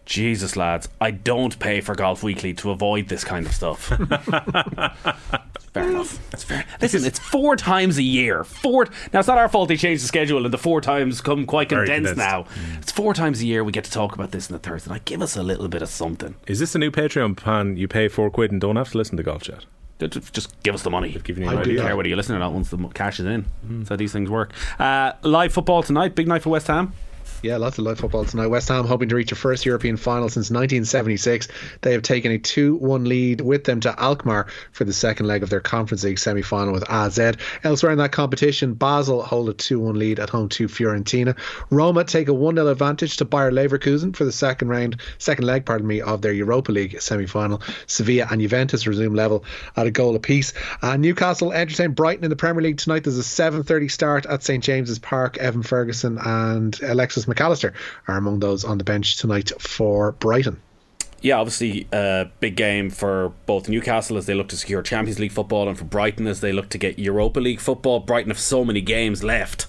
Jesus, 0.09 0.55
lads, 0.57 0.89
I 0.99 1.11
don't 1.11 1.57
pay 1.59 1.81
for 1.81 1.93
Golf 1.93 2.23
Weekly 2.23 2.51
to 2.55 2.71
avoid 2.71 3.09
this 3.09 3.23
kind 3.23 3.45
of 3.45 3.53
stuff. 3.53 3.83
fair 5.71 5.87
enough. 5.87 6.33
It's 6.33 6.43
fair. 6.43 6.65
Listen, 6.81 7.05
it's 7.05 7.19
four 7.19 7.55
times 7.55 7.99
a 7.99 8.03
year. 8.03 8.43
Four. 8.43 8.87
Now 9.13 9.19
it's 9.19 9.27
not 9.27 9.37
our 9.37 9.47
fault 9.47 9.69
they 9.69 9.77
changed 9.77 10.03
the 10.03 10.07
schedule, 10.07 10.45
and 10.45 10.51
the 10.51 10.57
four 10.57 10.81
times 10.81 11.21
come 11.21 11.45
quite 11.45 11.69
Very 11.69 11.85
condensed, 11.85 12.19
condensed. 12.19 12.49
now. 12.57 12.79
It's 12.79 12.91
four 12.91 13.13
times 13.13 13.41
a 13.41 13.45
year 13.45 13.63
we 13.63 13.71
get 13.71 13.83
to 13.83 13.91
talk 13.91 14.15
about 14.15 14.31
this 14.31 14.49
in 14.49 14.53
the 14.53 14.59
Thursday 14.59 14.89
night. 14.89 15.05
Give 15.05 15.21
us 15.21 15.37
a 15.37 15.43
little 15.43 15.67
bit 15.67 15.83
of 15.83 15.89
something. 15.89 16.33
Is 16.47 16.57
this 16.57 16.73
a 16.73 16.79
new 16.79 16.89
Patreon 16.89 17.37
plan? 17.37 17.77
You 17.77 17.87
pay 17.87 18.07
four 18.07 18.31
quid 18.31 18.51
and 18.51 18.59
don't 18.59 18.77
have 18.77 18.89
to 18.93 18.97
listen 18.97 19.15
to 19.17 19.21
Golf 19.23 19.43
Chat? 19.43 19.65
Just 19.99 20.63
give 20.63 20.73
us 20.73 20.81
the 20.81 20.89
money. 20.89 21.11
Giving 21.23 21.43
you 21.43 21.49
I 21.51 21.61
do 21.61 21.77
care 21.77 21.95
whether 21.95 22.09
you 22.09 22.15
listen 22.15 22.35
or 22.35 22.39
not 22.39 22.51
once 22.53 22.71
the 22.71 22.77
cash 22.95 23.19
is 23.19 23.27
in. 23.27 23.45
That's 23.63 23.89
how 23.89 23.95
these 23.95 24.11
things 24.13 24.31
work. 24.31 24.53
Uh, 24.79 25.11
live 25.21 25.53
football 25.53 25.83
tonight. 25.83 26.15
Big 26.15 26.27
night 26.27 26.41
for 26.41 26.49
West 26.49 26.65
Ham. 26.65 26.93
Yeah, 27.41 27.55
lots 27.55 27.77
of 27.77 27.85
live 27.85 27.97
football 27.97 28.25
tonight. 28.25 28.47
West 28.47 28.67
Ham 28.67 28.85
hoping 28.85 29.07
to 29.07 29.15
reach 29.15 29.31
a 29.31 29.35
first 29.35 29.65
European 29.65 29.95
final 29.95 30.27
since 30.27 30.51
1976. 30.51 31.47
They 31.81 31.93
have 31.93 32.01
taken 32.01 32.33
a 32.33 32.37
2 32.37 32.75
1 32.75 33.05
lead 33.05 33.39
with 33.39 33.63
them 33.63 33.79
to 33.81 33.97
Alkmaar 33.97 34.47
for 34.73 34.83
the 34.83 34.91
second 34.91 35.25
leg 35.25 35.41
of 35.41 35.49
their 35.49 35.61
Conference 35.61 36.03
League 36.03 36.19
semi 36.19 36.41
final 36.41 36.73
with 36.73 36.89
AZ. 36.89 37.17
Elsewhere 37.63 37.93
in 37.93 37.97
that 37.99 38.11
competition, 38.11 38.73
Basel 38.73 39.23
hold 39.23 39.47
a 39.47 39.53
2 39.53 39.79
1 39.79 39.97
lead 39.97 40.19
at 40.19 40.29
home 40.29 40.49
to 40.49 40.67
Fiorentina. 40.67 41.37
Roma 41.69 42.03
take 42.03 42.27
a 42.27 42.33
1 42.33 42.55
0 42.55 42.67
advantage 42.67 43.15
to 43.17 43.25
Bayer 43.25 43.51
Leverkusen 43.51 44.13
for 44.13 44.25
the 44.25 44.33
second 44.33 44.67
round, 44.67 44.99
second 45.17 45.45
leg, 45.45 45.65
pardon 45.65 45.87
me, 45.87 46.01
of 46.01 46.21
their 46.21 46.33
Europa 46.33 46.73
League 46.73 46.99
semi 46.99 47.25
final. 47.25 47.61
Sevilla 47.87 48.27
and 48.29 48.41
Juventus 48.41 48.85
resume 48.85 49.15
level 49.15 49.45
at 49.77 49.87
a 49.87 49.91
goal 49.91 50.17
apiece. 50.17 50.51
Uh, 50.81 50.97
Newcastle 50.97 51.53
entertain 51.53 51.91
Brighton 51.91 52.25
in 52.25 52.29
the 52.29 52.35
Premier 52.35 52.63
League 52.63 52.79
tonight. 52.79 53.05
There's 53.05 53.17
a 53.17 53.21
7.30 53.21 53.89
start 53.89 54.25
at 54.25 54.43
St 54.43 54.61
James's 54.61 54.99
Park. 54.99 55.37
Evan 55.37 55.63
Ferguson 55.63 56.17
and 56.17 56.77
Alexis 56.81 57.18
McAllister 57.25 57.73
are 58.07 58.17
among 58.17 58.39
those 58.39 58.63
on 58.63 58.77
the 58.77 58.83
bench 58.83 59.17
tonight 59.17 59.51
for 59.59 60.13
Brighton. 60.13 60.61
Yeah, 61.21 61.37
obviously 61.37 61.85
a 61.91 62.29
big 62.39 62.55
game 62.55 62.89
for 62.89 63.33
both 63.45 63.67
Newcastle 63.67 64.17
as 64.17 64.25
they 64.25 64.33
look 64.33 64.47
to 64.49 64.57
secure 64.57 64.81
Champions 64.81 65.19
League 65.19 65.33
football 65.33 65.67
and 65.67 65.77
for 65.77 65.83
Brighton 65.83 66.27
as 66.27 66.39
they 66.39 66.53
look 66.53 66.69
to 66.69 66.77
get 66.77 66.97
Europa 66.97 67.41
League 67.41 67.59
football. 67.59 67.99
Brighton 67.99 68.29
have 68.29 68.39
so 68.39 68.63
many 68.63 68.79
games 68.79 69.21
left 69.21 69.67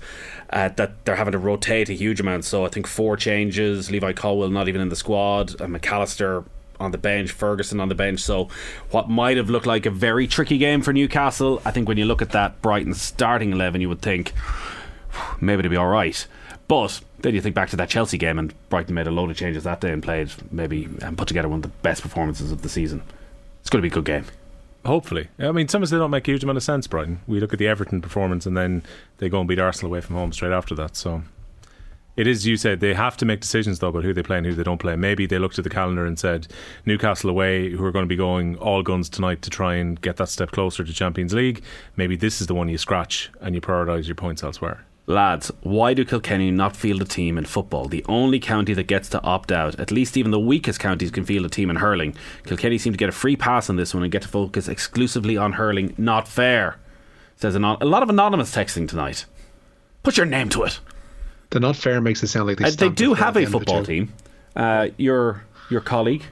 uh, 0.50 0.68
that 0.68 1.04
they're 1.04 1.16
having 1.16 1.32
to 1.32 1.38
rotate 1.38 1.88
a 1.88 1.92
huge 1.92 2.20
amount. 2.20 2.44
So 2.44 2.64
I 2.64 2.68
think 2.68 2.86
four 2.86 3.16
changes, 3.16 3.90
Levi 3.90 4.12
Colwill 4.12 4.50
not 4.50 4.68
even 4.68 4.80
in 4.80 4.90
the 4.90 4.96
squad, 4.96 5.60
and 5.60 5.74
McAllister 5.74 6.44
on 6.78 6.92
the 6.92 6.98
bench, 6.98 7.30
Ferguson 7.30 7.80
on 7.80 7.88
the 7.88 7.94
bench. 7.94 8.20
So 8.20 8.48
what 8.90 9.08
might 9.08 9.36
have 9.36 9.50
looked 9.50 9.66
like 9.66 9.86
a 9.86 9.90
very 9.90 10.26
tricky 10.26 10.56
game 10.56 10.82
for 10.82 10.92
Newcastle, 10.92 11.60
I 11.64 11.72
think 11.72 11.88
when 11.88 11.98
you 11.98 12.04
look 12.04 12.22
at 12.22 12.30
that 12.30 12.62
Brighton 12.62 12.94
starting 12.94 13.52
11, 13.52 13.80
you 13.80 13.88
would 13.88 14.02
think 14.02 14.32
maybe 15.40 15.60
it'll 15.60 15.70
be 15.70 15.76
all 15.76 15.88
right. 15.88 16.26
But 16.68 17.00
then 17.22 17.34
you 17.34 17.40
think 17.40 17.54
back 17.54 17.70
to 17.70 17.76
that 17.76 17.88
Chelsea 17.88 18.18
game, 18.18 18.38
and 18.38 18.54
Brighton 18.68 18.94
made 18.94 19.06
a 19.06 19.10
load 19.10 19.30
of 19.30 19.36
changes 19.36 19.64
that 19.64 19.80
day 19.80 19.92
and 19.92 20.02
played 20.02 20.30
maybe 20.50 20.88
and 21.02 21.16
put 21.16 21.28
together 21.28 21.48
one 21.48 21.58
of 21.58 21.62
the 21.62 21.68
best 21.68 22.02
performances 22.02 22.52
of 22.52 22.62
the 22.62 22.68
season. 22.68 23.02
It's 23.60 23.70
going 23.70 23.82
to 23.82 23.88
be 23.88 23.92
a 23.92 23.94
good 23.94 24.04
game. 24.04 24.24
Hopefully. 24.84 25.28
I 25.38 25.52
mean, 25.52 25.68
sometimes 25.68 25.90
they 25.90 25.98
don't 25.98 26.10
make 26.10 26.26
a 26.26 26.30
huge 26.30 26.42
amount 26.42 26.56
of 26.56 26.62
sense, 26.62 26.86
Brighton. 26.86 27.20
We 27.26 27.38
look 27.38 27.52
at 27.52 27.58
the 27.58 27.68
Everton 27.68 28.00
performance 28.00 28.46
and 28.46 28.56
then 28.56 28.82
they 29.18 29.28
go 29.28 29.40
and 29.40 29.48
beat 29.48 29.58
Arsenal 29.58 29.92
away 29.92 30.00
from 30.00 30.16
home 30.16 30.32
straight 30.32 30.52
after 30.52 30.74
that. 30.76 30.96
So 30.96 31.22
it 32.16 32.26
is, 32.26 32.46
you 32.46 32.56
said, 32.56 32.80
they 32.80 32.94
have 32.94 33.16
to 33.18 33.26
make 33.26 33.40
decisions, 33.40 33.78
though, 33.78 33.88
about 33.88 34.04
who 34.04 34.14
they 34.14 34.22
play 34.22 34.38
and 34.38 34.46
who 34.46 34.54
they 34.54 34.62
don't 34.62 34.78
play. 34.78 34.96
Maybe 34.96 35.26
they 35.26 35.38
looked 35.38 35.58
at 35.58 35.64
the 35.64 35.70
calendar 35.70 36.06
and 36.06 36.18
said, 36.18 36.48
Newcastle 36.86 37.28
away, 37.28 37.70
who 37.70 37.84
are 37.84 37.92
going 37.92 38.04
to 38.04 38.08
be 38.08 38.16
going 38.16 38.56
all 38.56 38.82
guns 38.82 39.10
tonight 39.10 39.42
to 39.42 39.50
try 39.50 39.74
and 39.74 40.00
get 40.00 40.16
that 40.16 40.30
step 40.30 40.50
closer 40.50 40.82
to 40.82 40.92
Champions 40.92 41.34
League. 41.34 41.62
Maybe 41.96 42.16
this 42.16 42.40
is 42.40 42.46
the 42.46 42.54
one 42.54 42.68
you 42.68 42.78
scratch 42.78 43.30
and 43.40 43.54
you 43.54 43.60
prioritise 43.60 44.06
your 44.06 44.16
points 44.16 44.42
elsewhere. 44.42 44.84
Lads, 45.10 45.50
why 45.62 45.92
do 45.92 46.04
Kilkenny 46.04 46.52
not 46.52 46.76
field 46.76 47.02
a 47.02 47.04
team 47.04 47.36
in 47.36 47.44
football? 47.44 47.86
The 47.86 48.04
only 48.08 48.38
county 48.38 48.74
that 48.74 48.84
gets 48.84 49.08
to 49.10 49.20
opt 49.22 49.50
out. 49.50 49.78
At 49.80 49.90
least 49.90 50.16
even 50.16 50.30
the 50.30 50.38
weakest 50.38 50.78
counties 50.78 51.10
can 51.10 51.24
field 51.24 51.44
a 51.46 51.48
team 51.48 51.68
in 51.68 51.76
hurling. 51.76 52.14
Kilkenny 52.44 52.78
seem 52.78 52.92
to 52.92 52.96
get 52.96 53.08
a 53.08 53.12
free 53.12 53.34
pass 53.34 53.68
on 53.68 53.74
this 53.76 53.92
one 53.92 54.04
and 54.04 54.12
get 54.12 54.22
to 54.22 54.28
focus 54.28 54.68
exclusively 54.68 55.36
on 55.36 55.54
hurling. 55.54 55.94
Not 55.98 56.28
fair. 56.28 56.76
Says 57.36 57.56
anon- 57.56 57.78
a 57.80 57.86
lot 57.86 58.04
of 58.04 58.08
anonymous 58.08 58.54
texting 58.54 58.86
tonight. 58.88 59.24
Put 60.04 60.16
your 60.16 60.26
name 60.26 60.48
to 60.50 60.62
it. 60.62 60.78
The 61.50 61.58
not 61.58 61.74
fair 61.74 62.00
makes 62.00 62.22
it 62.22 62.28
sound 62.28 62.46
like 62.46 62.58
they, 62.58 62.66
Uh, 62.66 62.70
they 62.70 62.88
do 62.88 63.14
have 63.14 63.34
a 63.36 63.40
end 63.40 63.46
of 63.46 63.52
the 63.52 63.58
football 63.58 63.84
team. 63.84 64.12
Uh, 64.54 64.88
your 64.96 65.44
your 65.70 65.80
colleague 65.80 66.24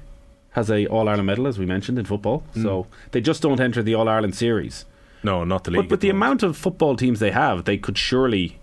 has 0.52 0.70
a 0.70 0.86
All 0.86 1.08
Ireland 1.08 1.26
medal, 1.26 1.48
as 1.48 1.58
we 1.58 1.66
mentioned 1.66 1.98
in 1.98 2.04
football. 2.04 2.44
So 2.54 2.86
they 3.10 3.20
just 3.20 3.42
don't 3.42 3.58
enter 3.60 3.82
the 3.82 3.94
All 3.94 4.08
Ireland 4.08 4.36
series. 4.36 4.84
No, 5.24 5.42
not 5.42 5.64
the 5.64 5.72
league. 5.72 5.78
But 5.82 5.90
with 5.90 5.98
at 5.98 6.00
the 6.02 6.12
moment. 6.12 6.22
amount 6.22 6.42
of 6.44 6.56
football 6.56 6.94
teams 6.96 7.18
they 7.18 7.32
have, 7.32 7.64
they 7.64 7.76
could 7.76 7.98
surely 7.98 8.58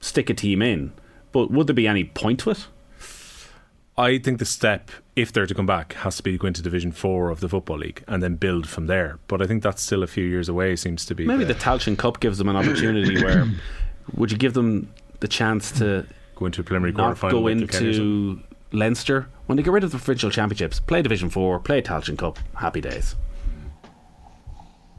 stick 0.00 0.30
a 0.30 0.34
team 0.34 0.62
in. 0.62 0.92
But 1.32 1.50
would 1.50 1.66
there 1.66 1.74
be 1.74 1.86
any 1.86 2.04
point 2.04 2.40
to 2.40 2.50
it? 2.50 2.66
I 3.96 4.18
think 4.18 4.38
the 4.38 4.44
step, 4.44 4.92
if 5.16 5.32
they're 5.32 5.46
to 5.46 5.54
come 5.54 5.66
back, 5.66 5.94
has 5.94 6.16
to 6.18 6.22
be 6.22 6.32
to 6.32 6.38
go 6.38 6.46
into 6.46 6.62
Division 6.62 6.92
4 6.92 7.30
of 7.30 7.40
the 7.40 7.48
Football 7.48 7.78
League 7.78 8.04
and 8.06 8.22
then 8.22 8.36
build 8.36 8.68
from 8.68 8.86
there. 8.86 9.18
But 9.26 9.42
I 9.42 9.46
think 9.46 9.64
that's 9.64 9.82
still 9.82 10.04
a 10.04 10.06
few 10.06 10.24
years 10.24 10.48
away, 10.48 10.76
seems 10.76 11.04
to 11.06 11.16
be. 11.16 11.26
Maybe 11.26 11.42
the 11.42 11.54
Tailteann 11.54 11.98
Cup 11.98 12.20
gives 12.20 12.38
them 12.38 12.48
an 12.48 12.54
opportunity 12.54 13.20
where 13.24 13.46
would 14.14 14.30
you 14.30 14.38
give 14.38 14.54
them 14.54 14.92
the 15.18 15.26
chance 15.26 15.72
to 15.72 16.06
go 16.36 16.46
into 16.46 16.60
a 16.60 16.64
preliminary 16.64 16.92
not 16.92 17.18
quarter 17.18 17.36
go 17.36 17.48
into 17.48 18.40
Leinster 18.70 19.28
when 19.46 19.56
they 19.56 19.62
get 19.62 19.72
rid 19.72 19.82
of 19.82 19.90
the 19.90 19.98
provincial 19.98 20.30
championships, 20.30 20.78
play 20.78 21.02
Division 21.02 21.28
Four, 21.28 21.58
play 21.58 21.82
Tailteann 21.82 22.18
Cup, 22.18 22.38
happy 22.54 22.80
days. 22.80 23.16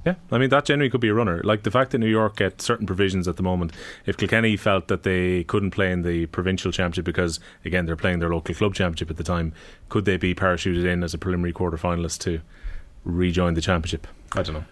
Yeah, 0.06 0.16
I 0.32 0.38
mean 0.38 0.50
that 0.50 0.66
generally 0.66 0.90
could 0.90 1.02
be 1.02 1.10
a 1.10 1.14
runner. 1.14 1.42
Like 1.44 1.64
the 1.64 1.72
fact 1.72 1.92
that 1.92 1.98
New 1.98 2.08
York 2.08 2.38
get 2.38 2.62
certain 2.62 2.88
provisions 2.88 3.28
at 3.28 3.36
the 3.36 3.44
moment. 3.44 3.74
If 4.06 4.18
Kilkenny 4.18 4.56
felt 4.56 4.88
that 4.88 5.04
they 5.04 5.44
couldn't 5.44 5.72
play 5.72 5.92
in 5.92 6.04
the 6.04 6.26
provincial 6.28 6.72
championship 6.72 7.06
because 7.06 7.40
again 7.66 7.86
they're 7.86 7.96
playing 7.96 8.20
their 8.20 8.30
local 8.30 8.56
club 8.56 8.76
championship 8.76 9.10
at 9.10 9.18
the 9.18 9.24
time, 9.24 9.54
could 9.90 10.06
they 10.06 10.18
be 10.18 10.34
parachuted 10.34 10.86
in 10.86 11.04
as 11.04 11.14
a 11.14 11.18
preliminary 11.18 11.54
quarter 11.54 11.78
finalist 11.78 12.20
to 12.20 12.42
rejoin 13.04 13.56
the 13.56 13.62
championship? 13.62 14.08
I 14.34 14.42
don't 14.42 14.56
know. 14.56 14.66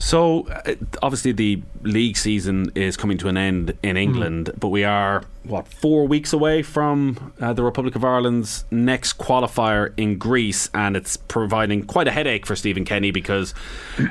So 0.00 0.48
uh, 0.48 0.74
obviously 1.02 1.32
the 1.32 1.62
league 1.82 2.16
season 2.16 2.72
is 2.74 2.96
coming 2.96 3.18
to 3.18 3.28
an 3.28 3.36
end 3.36 3.76
in 3.82 3.98
England, 3.98 4.50
but 4.58 4.68
we 4.68 4.82
are 4.82 5.24
what 5.44 5.68
four 5.68 6.08
weeks 6.08 6.32
away 6.32 6.62
from 6.62 7.34
uh, 7.38 7.52
the 7.52 7.62
Republic 7.62 7.94
of 7.94 8.04
Ireland's 8.04 8.64
next 8.70 9.18
qualifier 9.18 9.92
in 9.98 10.16
Greece, 10.16 10.70
and 10.72 10.96
it's 10.96 11.18
providing 11.18 11.84
quite 11.84 12.08
a 12.08 12.12
headache 12.12 12.46
for 12.46 12.56
Stephen 12.56 12.86
Kenny 12.86 13.10
because 13.10 13.52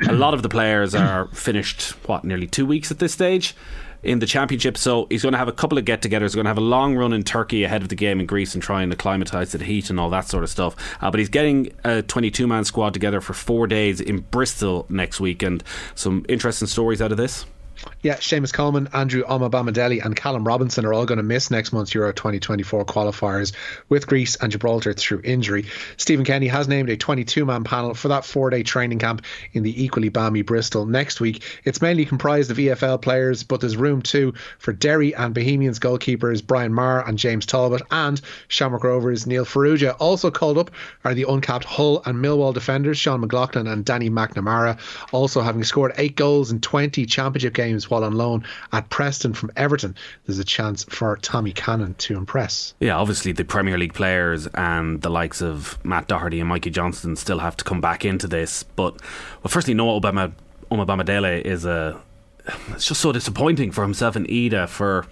a 0.07 0.13
lot 0.13 0.35
of 0.35 0.43
the 0.43 0.49
players 0.49 0.93
are 0.93 1.27
finished 1.29 1.91
what 2.07 2.23
nearly 2.23 2.45
two 2.45 2.67
weeks 2.67 2.91
at 2.91 2.99
this 2.99 3.11
stage 3.11 3.55
in 4.03 4.19
the 4.19 4.25
championship. 4.25 4.77
So 4.77 5.07
he's 5.09 5.23
going 5.23 5.33
to 5.33 5.37
have 5.37 5.47
a 5.47 5.53
couple 5.53 5.77
of 5.77 5.85
get-togethers. 5.85 6.21
He's 6.21 6.35
going 6.35 6.45
to 6.45 6.49
have 6.49 6.57
a 6.57 6.61
long 6.61 6.95
run 6.95 7.13
in 7.13 7.23
Turkey 7.23 7.63
ahead 7.63 7.81
of 7.81 7.89
the 7.89 7.95
game 7.95 8.19
in 8.19 8.25
Greece 8.25 8.53
and 8.53 8.63
try 8.63 8.83
and 8.83 8.91
acclimatise 8.91 9.51
to 9.51 9.57
the 9.57 9.65
heat 9.65 9.89
and 9.89 9.99
all 9.99 10.09
that 10.09 10.27
sort 10.27 10.43
of 10.43 10.49
stuff. 10.49 10.75
Uh, 11.01 11.11
but 11.11 11.19
he's 11.19 11.29
getting 11.29 11.67
a 11.83 12.01
22-man 12.03 12.65
squad 12.65 12.93
together 12.93 13.21
for 13.21 13.33
four 13.33 13.67
days 13.67 13.99
in 14.01 14.19
Bristol 14.19 14.85
next 14.89 15.19
week, 15.19 15.43
and 15.43 15.63
some 15.95 16.25
interesting 16.29 16.67
stories 16.67 17.01
out 17.01 17.11
of 17.11 17.17
this. 17.17 17.45
Yeah, 18.01 18.15
Seamus 18.15 18.53
Coleman, 18.53 18.87
Andrew 18.93 19.23
Omobamidele, 19.23 20.03
and 20.03 20.15
Callum 20.15 20.47
Robinson 20.47 20.85
are 20.85 20.93
all 20.93 21.05
going 21.05 21.17
to 21.17 21.23
miss 21.23 21.51
next 21.51 21.73
month's 21.73 21.93
Euro 21.93 22.13
2024 22.13 22.85
qualifiers 22.85 23.53
with 23.89 24.07
Greece 24.07 24.37
and 24.37 24.51
Gibraltar 24.51 24.93
through 24.93 25.21
injury. 25.25 25.65
Stephen 25.97 26.23
Kenny 26.23 26.47
has 26.47 26.69
named 26.69 26.89
a 26.89 26.95
22 26.95 27.45
man 27.45 27.65
panel 27.65 27.93
for 27.93 28.07
that 28.07 28.23
four 28.23 28.49
day 28.49 28.63
training 28.63 28.99
camp 28.99 29.23
in 29.51 29.63
the 29.63 29.83
equally 29.83 30.07
balmy 30.07 30.43
Bristol 30.43 30.85
next 30.85 31.19
week. 31.19 31.43
It's 31.65 31.81
mainly 31.81 32.05
comprised 32.05 32.51
of 32.51 32.57
EFL 32.57 33.01
players, 33.01 33.43
but 33.43 33.59
there's 33.59 33.75
room 33.75 34.01
too 34.01 34.33
for 34.59 34.71
Derry 34.71 35.13
and 35.13 35.33
Bohemians 35.33 35.79
goalkeepers 35.79 36.45
Brian 36.45 36.73
Maher 36.73 37.05
and 37.05 37.17
James 37.17 37.45
Talbot, 37.45 37.81
and 37.91 38.21
Shamrock 38.47 38.83
Rovers 38.83 39.27
Neil 39.27 39.45
Farrugia. 39.45 39.95
Also 39.99 40.31
called 40.31 40.57
up 40.57 40.71
are 41.03 41.13
the 41.13 41.25
uncapped 41.27 41.65
Hull 41.65 42.01
and 42.05 42.17
Millwall 42.23 42.53
defenders 42.53 42.97
Sean 42.97 43.19
McLaughlin 43.19 43.67
and 43.67 43.83
Danny 43.83 44.09
McNamara, 44.09 44.79
also 45.11 45.41
having 45.41 45.63
scored 45.63 45.93
eight 45.97 46.15
goals 46.15 46.51
in 46.51 46.61
20 46.61 47.05
championship 47.05 47.53
games 47.53 47.68
while 47.89 48.03
on 48.03 48.13
loan 48.13 48.43
at 48.71 48.89
Preston 48.89 49.33
from 49.33 49.51
Everton. 49.55 49.95
There's 50.25 50.39
a 50.39 50.43
chance 50.43 50.83
for 50.83 51.17
Tommy 51.17 51.51
Cannon 51.51 51.93
to 51.95 52.17
impress. 52.17 52.73
Yeah, 52.79 52.97
obviously 52.97 53.31
the 53.31 53.45
Premier 53.45 53.77
League 53.77 53.93
players 53.93 54.47
and 54.47 55.01
the 55.01 55.09
likes 55.09 55.41
of 55.41 55.83
Matt 55.85 56.07
Doherty 56.07 56.39
and 56.39 56.49
Mikey 56.49 56.69
Johnston 56.69 57.15
still 57.15 57.39
have 57.39 57.57
to 57.57 57.63
come 57.63 57.81
back 57.81 58.05
into 58.05 58.27
this. 58.27 58.63
But 58.63 58.93
well, 59.43 59.49
firstly, 59.49 59.73
Noah 59.73 59.99
Obama 59.99 60.31
Omobamidele 60.71 61.41
is 61.41 61.65
a. 61.65 61.99
It's 62.69 62.85
just 62.87 63.01
so 63.01 63.11
disappointing 63.11 63.71
for 63.71 63.83
himself 63.83 64.15
and 64.15 64.29
Ida 64.29 64.67
for 64.67 65.05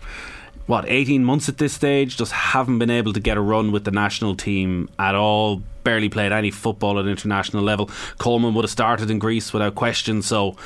what 0.65 0.85
18 0.87 1.23
months 1.23 1.49
at 1.49 1.57
this 1.57 1.73
stage. 1.73 2.17
Just 2.17 2.31
haven't 2.31 2.79
been 2.79 2.89
able 2.89 3.13
to 3.13 3.19
get 3.19 3.37
a 3.37 3.41
run 3.41 3.71
with 3.71 3.83
the 3.83 3.91
national 3.91 4.35
team 4.35 4.89
at 4.99 5.15
all. 5.15 5.61
Barely 5.83 6.09
played 6.09 6.31
any 6.31 6.51
football 6.51 6.99
at 6.99 7.07
international 7.07 7.63
level. 7.63 7.89
Coleman 8.17 8.53
would 8.53 8.63
have 8.63 8.71
started 8.71 9.09
in 9.09 9.19
Greece 9.19 9.53
without 9.53 9.75
question. 9.75 10.21
So 10.21 10.57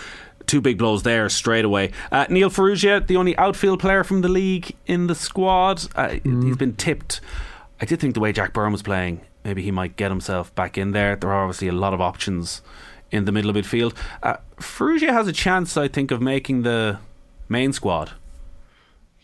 two 0.48 0.62
big 0.62 0.78
blows 0.78 1.04
there 1.04 1.30
straight 1.30 1.66
away. 1.66 1.92
Uh, 2.12 2.26
Neil 2.30 2.50
Farrugia, 2.50 3.06
the 3.06 3.18
only 3.18 3.38
outfield 3.38 3.80
player 3.80 4.04
from 4.04 4.22
the 4.22 4.28
league 4.30 4.76
in 4.88 5.08
the 5.08 5.16
squad, 5.16 5.88
uh, 5.96 6.10
mm. 6.10 6.44
he's 6.46 6.58
been 6.58 6.76
tipped. 6.76 7.22
I 7.80 7.86
did 7.86 8.00
think 8.00 8.14
the 8.14 8.20
way 8.20 8.32
Jack 8.32 8.54
Byrne 8.54 8.72
was 8.72 8.84
playing, 8.84 9.22
maybe 9.44 9.62
he 9.62 9.72
might 9.72 9.96
get 9.96 10.12
himself 10.12 10.54
back 10.56 10.78
in 10.78 10.92
there. 10.92 11.16
There 11.16 11.32
are 11.32 11.44
obviously 11.44 11.68
a 11.68 11.74
lot 11.74 11.94
of 11.94 12.02
options 12.02 12.62
in 13.12 13.26
the 13.26 13.32
middle 13.32 13.50
of 13.50 13.56
midfield. 13.56 13.94
Uh, 14.24 14.38
Farrugia 14.58 15.12
has 15.12 15.28
a 15.28 15.34
chance, 15.34 15.78
I 15.78 15.88
think, 15.88 16.12
of 16.12 16.22
making 16.22 16.64
the 16.64 17.00
main 17.50 17.74
squad. 17.74 18.12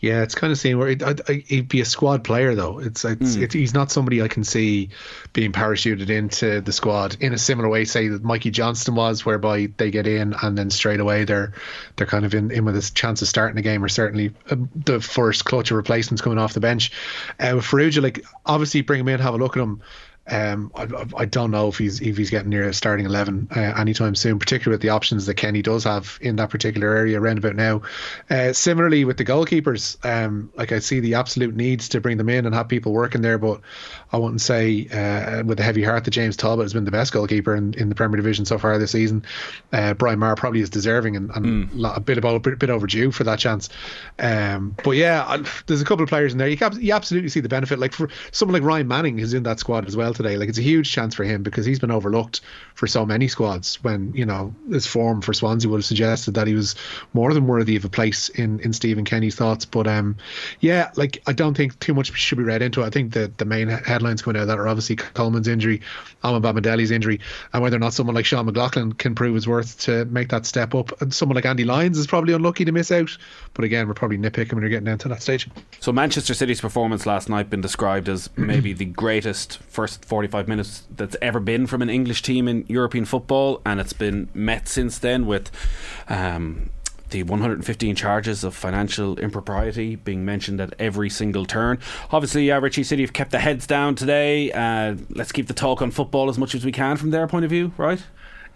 Yeah, 0.00 0.22
it's 0.22 0.36
kind 0.36 0.52
of 0.52 0.58
seeing 0.58 0.78
where 0.78 0.88
he'd, 0.88 1.02
he'd, 1.46 1.68
be 1.68 1.80
a 1.80 1.84
squad 1.84 2.22
player 2.22 2.54
though. 2.54 2.78
It's, 2.78 3.04
it's, 3.04 3.36
mm. 3.36 3.52
he's 3.52 3.74
not 3.74 3.90
somebody 3.90 4.22
I 4.22 4.28
can 4.28 4.44
see 4.44 4.90
being 5.32 5.50
parachuted 5.50 6.08
into 6.08 6.60
the 6.60 6.72
squad 6.72 7.16
in 7.18 7.34
a 7.34 7.38
similar 7.38 7.68
way, 7.68 7.84
say 7.84 8.06
that 8.06 8.22
Mikey 8.22 8.52
Johnston 8.52 8.94
was, 8.94 9.26
whereby 9.26 9.70
they 9.76 9.90
get 9.90 10.06
in 10.06 10.34
and 10.40 10.56
then 10.56 10.70
straight 10.70 11.00
away 11.00 11.24
they're 11.24 11.52
they're 11.96 12.06
kind 12.06 12.24
of 12.24 12.32
in, 12.32 12.52
in 12.52 12.64
with 12.64 12.76
a 12.76 12.92
chance 12.94 13.22
of 13.22 13.28
starting 13.28 13.56
the 13.56 13.62
game 13.62 13.82
or 13.82 13.88
certainly 13.88 14.32
um, 14.52 14.70
the 14.76 15.00
first 15.00 15.44
clutch 15.44 15.72
of 15.72 15.76
replacements 15.76 16.22
coming 16.22 16.38
off 16.38 16.54
the 16.54 16.60
bench. 16.60 16.92
Uh, 17.40 17.54
with 17.56 17.64
Farrugia, 17.64 18.00
like 18.00 18.24
obviously 18.46 18.82
bring 18.82 19.00
him 19.00 19.08
in, 19.08 19.18
have 19.18 19.34
a 19.34 19.38
look 19.38 19.56
at 19.56 19.62
him. 19.62 19.82
Um, 20.30 20.70
I, 20.74 20.86
I, 21.16 21.24
don't 21.24 21.50
know 21.50 21.68
if 21.68 21.78
he's 21.78 22.00
if 22.00 22.16
he's 22.16 22.28
getting 22.28 22.50
near 22.50 22.68
a 22.68 22.74
starting 22.74 23.06
eleven 23.06 23.48
uh, 23.56 23.60
anytime 23.60 24.14
soon, 24.14 24.38
particularly 24.38 24.74
with 24.74 24.82
the 24.82 24.90
options 24.90 25.24
that 25.26 25.34
Kenny 25.34 25.62
does 25.62 25.84
have 25.84 26.18
in 26.20 26.36
that 26.36 26.50
particular 26.50 26.94
area 26.94 27.18
around 27.18 27.38
about 27.38 27.56
now. 27.56 27.80
Uh, 28.28 28.52
similarly 28.52 29.04
with 29.06 29.16
the 29.16 29.24
goalkeepers, 29.24 29.96
um, 30.04 30.50
like 30.56 30.70
I 30.70 30.80
see 30.80 31.00
the 31.00 31.14
absolute 31.14 31.56
needs 31.56 31.88
to 31.90 32.00
bring 32.00 32.18
them 32.18 32.28
in 32.28 32.44
and 32.44 32.54
have 32.54 32.68
people 32.68 32.92
working 32.92 33.22
there, 33.22 33.38
but 33.38 33.62
I 34.12 34.18
wouldn't 34.18 34.42
say 34.42 34.86
uh, 34.88 35.44
with 35.44 35.60
a 35.60 35.62
heavy 35.62 35.82
heart 35.82 36.04
that 36.04 36.10
James 36.10 36.36
Talbot 36.36 36.64
has 36.64 36.74
been 36.74 36.84
the 36.84 36.90
best 36.90 37.12
goalkeeper 37.12 37.54
in, 37.54 37.72
in 37.74 37.88
the 37.88 37.94
Premier 37.94 38.16
Division 38.16 38.44
so 38.44 38.58
far 38.58 38.76
this 38.78 38.92
season. 38.92 39.24
Uh, 39.72 39.94
Brian 39.94 40.18
Maher 40.18 40.36
probably 40.36 40.60
is 40.60 40.68
deserving 40.68 41.16
and, 41.16 41.30
and 41.34 41.70
mm. 41.70 41.96
a 41.96 42.00
bit 42.00 42.18
about 42.18 42.46
a 42.46 42.56
bit, 42.56 42.68
overdue 42.68 43.10
for 43.10 43.24
that 43.24 43.38
chance. 43.38 43.70
Um, 44.18 44.76
but 44.84 44.90
yeah, 44.90 45.42
there's 45.66 45.80
a 45.80 45.86
couple 45.86 46.02
of 46.02 46.10
players 46.10 46.32
in 46.32 46.38
there. 46.38 46.48
You, 46.48 46.58
can, 46.58 46.78
you 46.78 46.92
absolutely 46.92 47.30
see 47.30 47.40
the 47.40 47.48
benefit. 47.48 47.78
Like 47.78 47.94
for 47.94 48.10
someone 48.30 48.52
like 48.52 48.62
Ryan 48.62 48.88
Manning 48.88 49.16
who's 49.16 49.32
in 49.32 49.42
that 49.44 49.58
squad 49.58 49.86
as 49.86 49.96
well 49.96 50.12
today. 50.18 50.36
Like 50.36 50.50
it's 50.50 50.58
a 50.58 50.62
huge 50.62 50.92
chance 50.92 51.14
for 51.14 51.24
him 51.24 51.42
because 51.42 51.64
he's 51.64 51.78
been 51.78 51.90
overlooked 51.90 52.42
for 52.74 52.86
so 52.86 53.06
many 53.06 53.26
squads. 53.28 53.82
When 53.82 54.12
you 54.12 54.26
know 54.26 54.54
his 54.70 54.86
form 54.86 55.22
for 55.22 55.32
Swansea 55.32 55.70
would 55.70 55.78
have 55.78 55.86
suggested 55.86 56.34
that 56.34 56.46
he 56.46 56.54
was 56.54 56.74
more 57.14 57.32
than 57.32 57.46
worthy 57.46 57.76
of 57.76 57.84
a 57.86 57.88
place 57.88 58.28
in 58.28 58.60
in 58.60 58.74
Stephen 58.74 59.06
Kenny's 59.06 59.34
thoughts. 59.34 59.64
But 59.64 59.86
um, 59.86 60.16
yeah, 60.60 60.90
like 60.96 61.22
I 61.26 61.32
don't 61.32 61.56
think 61.56 61.78
too 61.80 61.94
much 61.94 62.12
should 62.12 62.38
be 62.38 62.44
read 62.44 62.60
into 62.60 62.82
it. 62.82 62.86
I 62.86 62.90
think 62.90 63.14
that 63.14 63.38
the 63.38 63.44
main 63.44 63.68
headlines 63.68 64.20
coming 64.20 64.36
out 64.38 64.42
of 64.42 64.48
that 64.48 64.58
are 64.58 64.68
obviously 64.68 64.96
Coleman's 64.96 65.48
injury, 65.48 65.80
Amon 66.22 66.44
injury, 66.66 67.20
and 67.52 67.62
whether 67.62 67.76
or 67.76 67.80
not 67.80 67.94
someone 67.94 68.14
like 68.14 68.26
Sean 68.26 68.46
McLaughlin 68.46 68.92
can 68.92 69.14
prove 69.14 69.34
his 69.34 69.46
worth 69.46 69.78
to 69.80 70.04
make 70.06 70.28
that 70.28 70.44
step 70.44 70.74
up. 70.74 71.00
And 71.00 71.14
someone 71.14 71.36
like 71.36 71.46
Andy 71.46 71.64
Lyons 71.64 71.98
is 71.98 72.06
probably 72.06 72.34
unlucky 72.34 72.64
to 72.64 72.72
miss 72.72 72.90
out. 72.90 73.16
But 73.54 73.64
again, 73.64 73.86
we're 73.86 73.94
probably 73.94 74.18
nitpicking 74.18 74.52
when 74.52 74.62
you're 74.62 74.70
getting 74.70 74.84
down 74.84 74.98
to 74.98 75.08
that 75.08 75.22
stage. 75.22 75.48
So 75.80 75.92
Manchester 75.92 76.34
City's 76.34 76.60
performance 76.60 77.06
last 77.06 77.28
night 77.28 77.50
been 77.50 77.60
described 77.60 78.08
as 78.08 78.28
maybe 78.36 78.72
the 78.72 78.86
greatest 78.86 79.58
first 79.58 80.04
45 80.08 80.48
minutes 80.48 80.84
that's 80.96 81.16
ever 81.20 81.38
been 81.38 81.66
from 81.66 81.82
an 81.82 81.90
English 81.90 82.22
team 82.22 82.48
in 82.48 82.64
European 82.66 83.04
football, 83.04 83.60
and 83.66 83.78
it's 83.78 83.92
been 83.92 84.28
met 84.34 84.66
since 84.66 84.98
then 84.98 85.26
with. 85.26 85.50
Um, 86.08 86.70
the 87.10 87.22
115 87.22 87.96
charges 87.96 88.44
of 88.44 88.54
financial 88.54 89.18
impropriety 89.18 89.96
being 89.96 90.26
mentioned 90.26 90.60
at 90.60 90.74
every 90.78 91.08
single 91.08 91.46
turn. 91.46 91.78
Obviously, 92.10 92.50
uh, 92.52 92.60
Richie 92.60 92.84
City 92.84 93.00
have 93.00 93.14
kept 93.14 93.30
the 93.30 93.38
heads 93.38 93.66
down 93.66 93.94
today. 93.94 94.52
Uh, 94.52 94.94
let's 95.08 95.32
keep 95.32 95.46
the 95.46 95.54
talk 95.54 95.80
on 95.80 95.90
football 95.90 96.28
as 96.28 96.36
much 96.36 96.54
as 96.54 96.66
we 96.66 96.70
can 96.70 96.98
from 96.98 97.10
their 97.10 97.26
point 97.26 97.46
of 97.46 97.50
view, 97.50 97.72
right? 97.78 98.02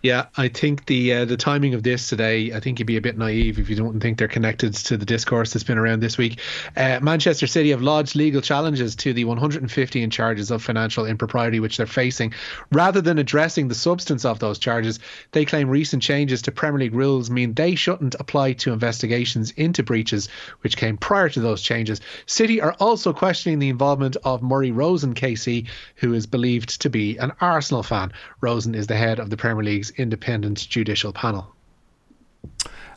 Yeah, 0.02 0.26
I 0.36 0.48
think 0.48 0.86
the 0.86 1.14
uh, 1.14 1.24
the 1.26 1.36
timing 1.36 1.74
of 1.74 1.84
this 1.84 2.08
today, 2.08 2.52
I 2.52 2.58
think 2.58 2.80
you'd 2.80 2.86
be 2.86 2.96
a 2.96 3.00
bit 3.00 3.16
naive 3.16 3.60
if 3.60 3.70
you 3.70 3.76
don't 3.76 4.00
think 4.00 4.18
they're 4.18 4.26
connected 4.26 4.74
to 4.74 4.96
the 4.96 5.06
discourse 5.06 5.52
that's 5.52 5.62
been 5.62 5.78
around 5.78 6.00
this 6.00 6.18
week. 6.18 6.40
Uh, 6.76 6.98
Manchester 7.00 7.46
City 7.46 7.70
have 7.70 7.82
lodged 7.82 8.16
legal 8.16 8.40
challenges 8.40 8.96
to 8.96 9.12
the 9.12 9.24
115 9.24 10.10
charges 10.10 10.50
of 10.50 10.60
financial 10.60 11.06
impropriety 11.06 11.60
which 11.60 11.76
they're 11.76 11.86
facing. 11.86 12.34
Rather 12.72 13.00
than 13.00 13.18
addressing 13.18 13.68
the 13.68 13.76
substance 13.76 14.24
of 14.24 14.40
those 14.40 14.58
charges, 14.58 14.98
they 15.30 15.44
claim 15.44 15.68
recent 15.68 16.02
changes 16.02 16.42
to 16.42 16.50
Premier 16.50 16.80
League 16.80 16.94
rules 16.94 17.30
mean 17.30 17.54
they 17.54 17.76
shouldn't 17.76 18.16
apply 18.18 18.54
to 18.54 18.72
investigations 18.72 19.52
into 19.52 19.84
breaches 19.84 20.28
which 20.62 20.76
came 20.76 20.96
prior 20.96 21.28
to 21.28 21.38
those 21.38 21.62
changes. 21.62 22.00
City 22.26 22.60
are 22.60 22.74
also 22.80 23.12
questioning 23.12 23.60
the 23.60 23.68
involvement 23.68 24.16
of 24.24 24.42
Murray 24.42 24.72
Rosen 24.72 25.14
KC, 25.14 25.68
who 25.94 26.12
is 26.12 26.26
believed 26.26 26.80
to 26.80 26.90
be 26.90 27.18
an 27.18 27.30
Arsenal 27.40 27.84
fan. 27.84 28.12
Rosen 28.40 28.74
is 28.74 28.88
the 28.88 28.96
head 28.96 29.20
of 29.20 29.30
the 29.30 29.36
Premier 29.36 29.62
League's 29.62 29.91
independent 29.96 30.68
judicial 30.68 31.12
panel. 31.12 31.54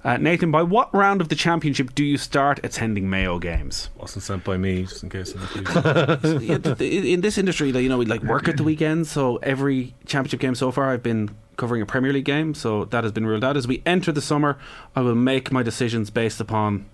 Uh, 0.05 0.17
Nathan, 0.17 0.51
by 0.51 0.61
what 0.61 0.93
round 0.93 1.19
of 1.19 1.29
the 1.29 1.35
championship 1.35 1.95
do 1.95 2.05
you 2.05 2.15
start 2.15 2.59
attending 2.63 3.09
Mayo 3.09 3.39
games? 3.39 3.89
Wasn't 3.97 4.23
sent 4.23 4.43
by 4.43 4.55
me, 4.55 4.83
just 4.83 5.01
in 5.01 5.09
case. 5.09 5.33
in 6.79 7.21
this 7.21 7.39
industry, 7.39 7.71
you 7.71 7.89
know, 7.89 7.97
we 7.97 8.05
like 8.05 8.21
work 8.21 8.47
at 8.47 8.57
the 8.57 8.63
weekend, 8.63 9.07
so 9.07 9.37
every 9.37 9.95
championship 10.05 10.39
game 10.39 10.53
so 10.53 10.71
far, 10.71 10.91
I've 10.91 11.01
been 11.01 11.35
covering 11.57 11.81
a 11.81 11.87
Premier 11.87 12.13
League 12.13 12.25
game, 12.25 12.53
so 12.53 12.85
that 12.85 13.03
has 13.03 13.13
been 13.13 13.25
ruled 13.25 13.43
out. 13.43 13.57
As 13.57 13.67
we 13.67 13.81
enter 13.83 14.11
the 14.11 14.21
summer, 14.21 14.59
I 14.95 15.01
will 15.01 15.15
make 15.15 15.51
my 15.51 15.63
decisions 15.63 16.11
based 16.11 16.39
upon 16.39 16.85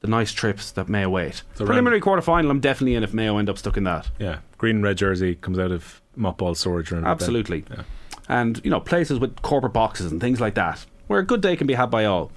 the 0.00 0.08
nice 0.08 0.32
trips 0.32 0.70
that 0.72 0.90
may 0.90 1.04
await. 1.04 1.42
So 1.54 1.64
Preliminary 1.64 2.00
quarter 2.00 2.20
final, 2.20 2.50
I'm 2.50 2.60
definitely 2.60 2.94
in 2.94 3.04
if 3.04 3.14
Mayo 3.14 3.38
end 3.38 3.48
up 3.48 3.56
stuck 3.56 3.78
in 3.78 3.84
that. 3.84 4.10
Yeah, 4.18 4.40
green 4.58 4.76
and 4.76 4.84
red 4.84 4.98
jersey 4.98 5.36
comes 5.36 5.58
out 5.58 5.72
of 5.72 6.02
Mopball 6.18 6.58
storage 6.58 6.90
room. 6.90 7.06
Absolutely. 7.06 7.64
Yeah 7.70 7.84
and 8.28 8.60
you 8.64 8.70
know 8.70 8.80
places 8.80 9.18
with 9.18 9.40
corporate 9.42 9.72
boxes 9.72 10.10
and 10.10 10.20
things 10.20 10.40
like 10.40 10.54
that, 10.54 10.84
where 11.06 11.20
a 11.20 11.26
good 11.26 11.40
day 11.40 11.56
can 11.56 11.66
be 11.66 11.74
had 11.74 11.90
by 11.90 12.04
all. 12.04 12.30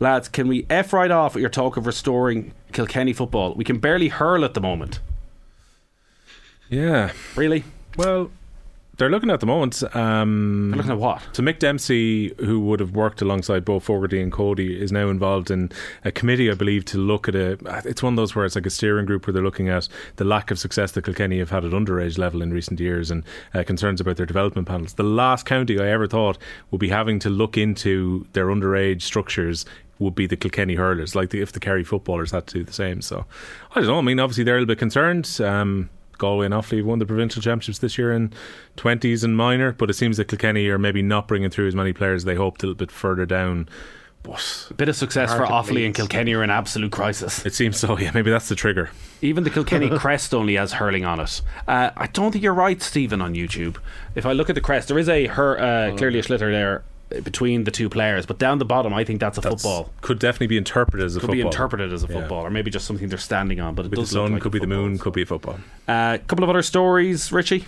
Lads, 0.00 0.28
can 0.28 0.48
we 0.48 0.66
f 0.68 0.92
right 0.92 1.10
off 1.10 1.34
with 1.34 1.40
your 1.40 1.50
talk 1.50 1.76
of 1.76 1.86
restoring 1.86 2.52
Kilkenny 2.72 3.12
football? 3.12 3.54
We 3.54 3.64
can 3.64 3.78
barely 3.78 4.08
hurl 4.08 4.44
at 4.44 4.54
the 4.54 4.60
moment. 4.60 5.00
Yeah, 6.68 7.12
really. 7.36 7.64
Well, 7.96 8.30
they're 8.98 9.10
looking 9.10 9.30
at 9.30 9.40
the 9.40 9.46
moment. 9.46 9.82
Um, 9.96 10.70
they're 10.70 10.78
looking 10.78 10.92
at 10.92 10.98
what? 10.98 11.22
So 11.32 11.42
Mick 11.42 11.58
Dempsey, 11.58 12.34
who 12.38 12.60
would 12.60 12.80
have 12.80 12.94
worked 12.94 13.22
alongside 13.22 13.64
both 13.64 13.84
Fogarty 13.84 14.20
and 14.20 14.30
Cody, 14.30 14.80
is 14.80 14.92
now 14.92 15.08
involved 15.08 15.50
in 15.50 15.70
a 16.04 16.12
committee, 16.12 16.50
I 16.50 16.54
believe, 16.54 16.84
to 16.86 16.98
look 16.98 17.28
at 17.28 17.34
a. 17.34 17.58
It's 17.84 18.02
one 18.02 18.12
of 18.12 18.16
those 18.16 18.34
where 18.34 18.44
it's 18.44 18.54
like 18.54 18.66
a 18.66 18.70
steering 18.70 19.06
group 19.06 19.26
where 19.26 19.32
they're 19.32 19.42
looking 19.42 19.68
at 19.68 19.88
the 20.16 20.24
lack 20.24 20.50
of 20.50 20.58
success 20.58 20.92
that 20.92 21.04
Kilkenny 21.04 21.38
have 21.38 21.50
had 21.50 21.64
at 21.64 21.72
underage 21.72 22.18
level 22.18 22.42
in 22.42 22.52
recent 22.52 22.80
years 22.80 23.10
and 23.10 23.24
uh, 23.54 23.62
concerns 23.62 24.00
about 24.00 24.16
their 24.16 24.26
development 24.26 24.68
panels. 24.68 24.94
The 24.94 25.02
last 25.04 25.46
county 25.46 25.80
I 25.80 25.88
ever 25.88 26.06
thought 26.06 26.36
would 26.70 26.80
be 26.80 26.90
having 26.90 27.18
to 27.20 27.30
look 27.30 27.56
into 27.56 28.26
their 28.34 28.46
underage 28.46 29.02
structures 29.02 29.64
would 29.98 30.14
be 30.14 30.26
the 30.26 30.36
Kilkenny 30.36 30.74
hurlers, 30.74 31.14
like 31.14 31.30
the, 31.30 31.40
if 31.40 31.52
the 31.52 31.60
Kerry 31.60 31.84
footballers 31.84 32.32
had 32.32 32.46
to 32.48 32.54
do 32.54 32.64
the 32.64 32.72
same. 32.72 33.00
So 33.00 33.24
I 33.70 33.80
don't 33.80 33.86
know. 33.86 33.98
I 33.98 34.02
mean, 34.02 34.20
obviously 34.20 34.44
they're 34.44 34.56
a 34.56 34.60
little 34.60 34.66
bit 34.66 34.78
concerned. 34.78 35.40
Um, 35.40 35.88
Galway 36.18 36.46
and 36.46 36.54
Offaly 36.54 36.82
won 36.84 36.98
the 36.98 37.06
provincial 37.06 37.42
championships 37.42 37.78
this 37.78 37.98
year 37.98 38.12
in 38.12 38.32
20s 38.76 39.24
and 39.24 39.36
minor, 39.36 39.72
but 39.72 39.90
it 39.90 39.94
seems 39.94 40.16
that 40.16 40.28
Kilkenny 40.28 40.68
are 40.68 40.78
maybe 40.78 41.02
not 41.02 41.28
bringing 41.28 41.50
through 41.50 41.68
as 41.68 41.74
many 41.74 41.92
players 41.92 42.22
as 42.22 42.24
they 42.24 42.34
hoped 42.34 42.62
a 42.62 42.66
little 42.66 42.78
bit 42.78 42.90
further 42.90 43.26
down. 43.26 43.68
But 44.22 44.68
a 44.70 44.74
bit 44.74 44.88
of 44.88 44.94
success 44.94 45.34
for 45.34 45.44
Offaly 45.44 45.84
and 45.84 45.94
Kilkenny 45.94 46.32
are 46.34 46.44
in 46.44 46.50
absolute 46.50 46.92
crisis. 46.92 47.44
It 47.44 47.54
seems 47.54 47.76
so, 47.76 47.98
yeah. 47.98 48.12
Maybe 48.14 48.30
that's 48.30 48.48
the 48.48 48.54
trigger. 48.54 48.90
Even 49.20 49.42
the 49.42 49.50
Kilkenny 49.50 49.90
crest 49.98 50.32
only 50.32 50.54
has 50.54 50.74
hurling 50.74 51.04
on 51.04 51.18
it. 51.18 51.42
Uh, 51.66 51.90
I 51.96 52.06
don't 52.06 52.30
think 52.30 52.44
you're 52.44 52.54
right, 52.54 52.80
Stephen, 52.80 53.20
on 53.20 53.34
YouTube. 53.34 53.78
If 54.14 54.24
I 54.24 54.32
look 54.32 54.48
at 54.48 54.54
the 54.54 54.60
crest, 54.60 54.86
there 54.86 54.98
is 54.98 55.08
a 55.08 55.26
her, 55.26 55.58
uh, 55.58 55.96
clearly 55.96 56.20
a 56.20 56.22
sliotar 56.22 56.52
there 56.52 56.84
between 57.22 57.64
the 57.64 57.70
two 57.70 57.88
players. 57.88 58.26
But 58.26 58.38
down 58.38 58.58
the 58.58 58.64
bottom, 58.64 58.94
I 58.94 59.04
think 59.04 59.20
that's 59.20 59.38
a 59.38 59.40
that's, 59.40 59.62
football. 59.62 59.90
Could 60.00 60.18
definitely 60.18 60.48
be 60.48 60.56
interpreted 60.56 61.04
as 61.04 61.16
a 61.16 61.20
could 61.20 61.26
football. 61.26 61.34
be 61.34 61.40
interpreted 61.42 61.92
as 61.92 62.02
a 62.02 62.08
football, 62.08 62.42
yeah. 62.42 62.48
or 62.48 62.50
maybe 62.50 62.70
just 62.70 62.86
something 62.86 63.08
they're 63.08 63.18
standing 63.18 63.60
on. 63.60 63.74
But 63.74 63.86
it 63.86 63.88
could 63.90 63.96
does 63.96 64.10
the 64.10 64.14
sun, 64.14 64.32
like 64.32 64.42
could 64.42 64.52
be 64.52 64.58
the 64.58 64.66
moon, 64.66 64.98
could 64.98 65.12
be 65.12 65.22
a 65.22 65.26
football. 65.26 65.58
A 65.88 65.92
uh, 65.92 66.18
couple 66.18 66.44
of 66.44 66.50
other 66.50 66.62
stories, 66.62 67.32
Richie. 67.32 67.66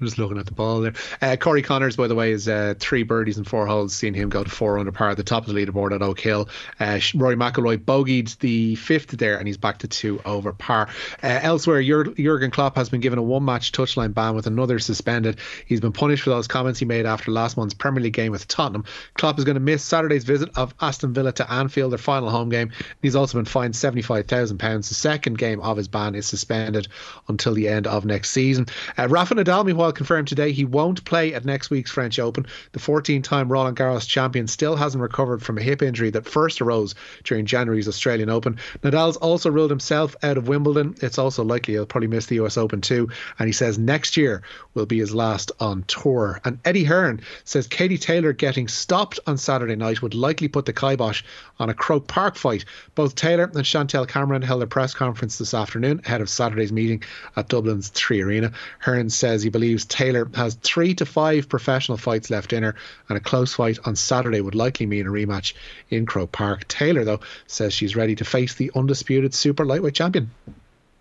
I'm 0.00 0.06
just 0.06 0.18
looking 0.18 0.38
at 0.38 0.46
the 0.46 0.52
ball 0.52 0.80
there. 0.80 0.94
Uh, 1.22 1.36
Corey 1.36 1.62
Conners, 1.62 1.96
by 1.96 2.08
the 2.08 2.16
way, 2.16 2.32
is 2.32 2.48
uh, 2.48 2.74
three 2.80 3.04
birdies 3.04 3.36
and 3.38 3.46
four 3.46 3.66
holes. 3.66 3.94
Seeing 3.94 4.14
him 4.14 4.28
go 4.28 4.42
to 4.42 4.50
four 4.50 4.78
under 4.78 4.90
par 4.90 5.10
at 5.10 5.16
the 5.16 5.22
top 5.22 5.46
of 5.46 5.54
the 5.54 5.66
leaderboard 5.66 5.94
at 5.94 6.02
Oak 6.02 6.18
Hill. 6.18 6.48
Uh, 6.80 6.98
Rory 7.14 7.36
McIlroy 7.36 7.78
bogeyed 7.78 8.36
the 8.38 8.74
fifth 8.74 9.12
there, 9.12 9.38
and 9.38 9.46
he's 9.46 9.56
back 9.56 9.78
to 9.78 9.88
two 9.88 10.20
over 10.24 10.52
par. 10.52 10.88
Uh, 11.22 11.38
elsewhere, 11.42 11.82
Jurgen 11.82 12.50
Klopp 12.50 12.74
has 12.76 12.88
been 12.88 13.00
given 13.00 13.18
a 13.18 13.22
one-match 13.22 13.70
touchline 13.72 14.12
ban 14.12 14.34
with 14.34 14.46
another 14.48 14.80
suspended. 14.80 15.38
He's 15.66 15.80
been 15.80 15.92
punished 15.92 16.24
for 16.24 16.30
those 16.30 16.48
comments 16.48 16.80
he 16.80 16.86
made 16.86 17.06
after 17.06 17.30
last 17.30 17.56
month's 17.56 17.74
Premier 17.74 18.02
League 18.02 18.14
game 18.14 18.32
with 18.32 18.48
Tottenham. 18.48 18.84
Klopp 19.14 19.38
is 19.38 19.44
going 19.44 19.54
to 19.54 19.60
miss 19.60 19.84
Saturday's 19.84 20.24
visit 20.24 20.50
of 20.56 20.74
Aston 20.80 21.12
Villa 21.12 21.32
to 21.32 21.52
Anfield, 21.52 21.92
their 21.92 21.98
final 21.98 22.30
home 22.30 22.48
game. 22.48 22.72
He's 23.00 23.14
also 23.14 23.38
been 23.38 23.44
fined 23.44 23.76
seventy-five 23.76 24.26
thousand 24.26 24.58
pounds. 24.58 24.88
The 24.88 24.96
second 24.96 25.38
game 25.38 25.60
of 25.60 25.76
his 25.76 25.86
ban 25.86 26.14
is 26.14 26.26
suspended 26.26 26.88
until 27.28 27.54
the 27.54 27.68
end 27.68 27.86
of 27.86 28.04
next 28.04 28.30
season. 28.30 28.66
Uh, 28.98 29.08
Rafa 29.08 29.34
Nadal, 29.34 29.64
Confirmed 29.92 30.28
today 30.28 30.52
he 30.52 30.64
won't 30.64 31.04
play 31.04 31.34
at 31.34 31.44
next 31.44 31.70
week's 31.70 31.90
French 31.90 32.18
Open. 32.18 32.46
The 32.72 32.78
14 32.78 33.22
time 33.22 33.50
Roland 33.50 33.76
Garros 33.76 34.08
champion 34.08 34.46
still 34.46 34.76
hasn't 34.76 35.02
recovered 35.02 35.42
from 35.42 35.58
a 35.58 35.62
hip 35.62 35.82
injury 35.82 36.10
that 36.10 36.26
first 36.26 36.60
arose 36.60 36.94
during 37.24 37.46
January's 37.46 37.88
Australian 37.88 38.30
Open. 38.30 38.58
Nadal's 38.82 39.16
also 39.16 39.50
ruled 39.50 39.70
himself 39.70 40.14
out 40.22 40.38
of 40.38 40.48
Wimbledon. 40.48 40.94
It's 41.02 41.18
also 41.18 41.42
likely 41.42 41.74
he'll 41.74 41.86
probably 41.86 42.08
miss 42.08 42.26
the 42.26 42.40
US 42.40 42.56
Open 42.56 42.80
too. 42.80 43.08
And 43.38 43.46
he 43.48 43.52
says 43.52 43.78
next 43.78 44.16
year 44.16 44.42
will 44.74 44.86
be 44.86 44.98
his 44.98 45.14
last 45.14 45.50
on 45.60 45.82
tour. 45.84 46.40
And 46.44 46.58
Eddie 46.64 46.84
Hearn 46.84 47.20
says 47.44 47.66
Katie 47.66 47.98
Taylor 47.98 48.32
getting 48.32 48.68
stopped 48.68 49.18
on 49.26 49.38
Saturday 49.38 49.76
night 49.76 50.02
would 50.02 50.14
likely 50.14 50.48
put 50.48 50.66
the 50.66 50.72
kibosh 50.72 51.22
on 51.58 51.70
a 51.70 51.74
Croke 51.74 52.06
Park 52.06 52.36
fight. 52.36 52.64
Both 52.94 53.14
Taylor 53.14 53.50
and 53.54 53.66
Chantelle 53.66 54.06
Cameron 54.06 54.42
held 54.42 54.62
a 54.62 54.66
press 54.66 54.94
conference 54.94 55.38
this 55.38 55.54
afternoon 55.54 56.00
ahead 56.04 56.20
of 56.20 56.28
Saturday's 56.28 56.72
meeting 56.72 57.02
at 57.36 57.48
Dublin's 57.48 57.88
Three 57.88 58.20
Arena. 58.20 58.52
Hearn 58.78 59.10
says 59.10 59.42
he 59.42 59.50
believes 59.50 59.73
Taylor 59.82 60.28
has 60.34 60.56
three 60.56 60.94
to 60.96 61.06
five 61.06 61.48
professional 61.48 61.96
fights 61.96 62.28
left 62.28 62.52
in 62.52 62.62
her, 62.62 62.74
and 63.08 63.16
a 63.16 63.20
close 63.20 63.54
fight 63.54 63.78
on 63.86 63.96
Saturday 63.96 64.42
would 64.42 64.54
likely 64.54 64.84
mean 64.84 65.06
a 65.06 65.10
rematch 65.10 65.54
in 65.88 66.04
Croke 66.04 66.32
Park. 66.32 66.68
Taylor, 66.68 67.04
though, 67.04 67.20
says 67.46 67.72
she's 67.72 67.96
ready 67.96 68.14
to 68.16 68.24
face 68.26 68.54
the 68.54 68.70
undisputed 68.74 69.32
super 69.32 69.64
lightweight 69.64 69.94
champion. 69.94 70.30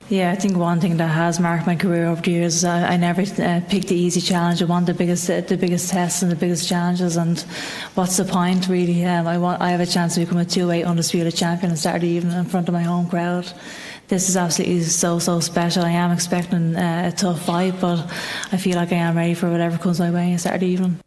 Yeah, 0.10 0.32
I 0.32 0.36
think 0.36 0.58
one 0.58 0.82
thing 0.82 0.98
that 0.98 1.08
has 1.08 1.40
marked 1.40 1.66
my 1.66 1.78
career 1.78 2.08
over 2.08 2.22
the 2.22 2.32
years 2.32 2.56
is 2.56 2.66
I, 2.66 2.94
I 2.94 2.98
never 2.98 3.22
uh, 3.22 3.62
picked 3.70 3.88
the 3.88 3.96
easy 3.96 4.20
challenge. 4.20 4.62
I 4.62 4.66
want 4.66 4.86
the 4.86 4.94
biggest, 4.94 5.30
uh, 5.30 5.40
the 5.40 5.56
biggest 5.56 5.90
tests 5.92 6.22
and 6.22 6.30
the 6.30 6.36
biggest 6.36 6.68
challenges. 6.68 7.16
And 7.16 7.40
what's 7.96 8.18
the 8.18 8.26
point, 8.26 8.68
really? 8.68 9.06
Um, 9.06 9.28
I 9.28 9.38
want, 9.38 9.62
I 9.62 9.70
have 9.70 9.80
a 9.80 9.86
chance 9.86 10.16
to 10.16 10.20
become 10.20 10.40
a 10.40 10.46
two-way 10.46 10.84
undisputed 10.84 11.36
champion 11.36 11.72
on 11.72 11.78
Saturday 11.78 12.10
evening 12.10 12.38
in 12.38 12.46
front 12.46 12.68
of 12.68 12.74
my 12.74 12.82
home 12.82 13.08
crowd. 13.10 13.50
This 14.14 14.30
is 14.30 14.38
absolutely 14.38 14.82
so 14.82 15.18
so 15.18 15.40
special. 15.40 15.84
I 15.84 15.90
am 15.90 16.12
expecting 16.12 16.76
uh, 16.76 17.10
a 17.12 17.18
tough 17.18 17.44
fight, 17.48 17.82
but 17.82 17.98
I 18.52 18.58
feel 18.58 18.76
like 18.76 18.92
I 18.92 18.98
am 18.98 19.18
ready 19.18 19.34
for 19.34 19.50
whatever 19.50 19.80
comes 19.80 20.00
my 20.00 20.12
way 20.12 20.32
on 20.34 20.38
Saturday 20.38 20.68
evening. 20.68 21.00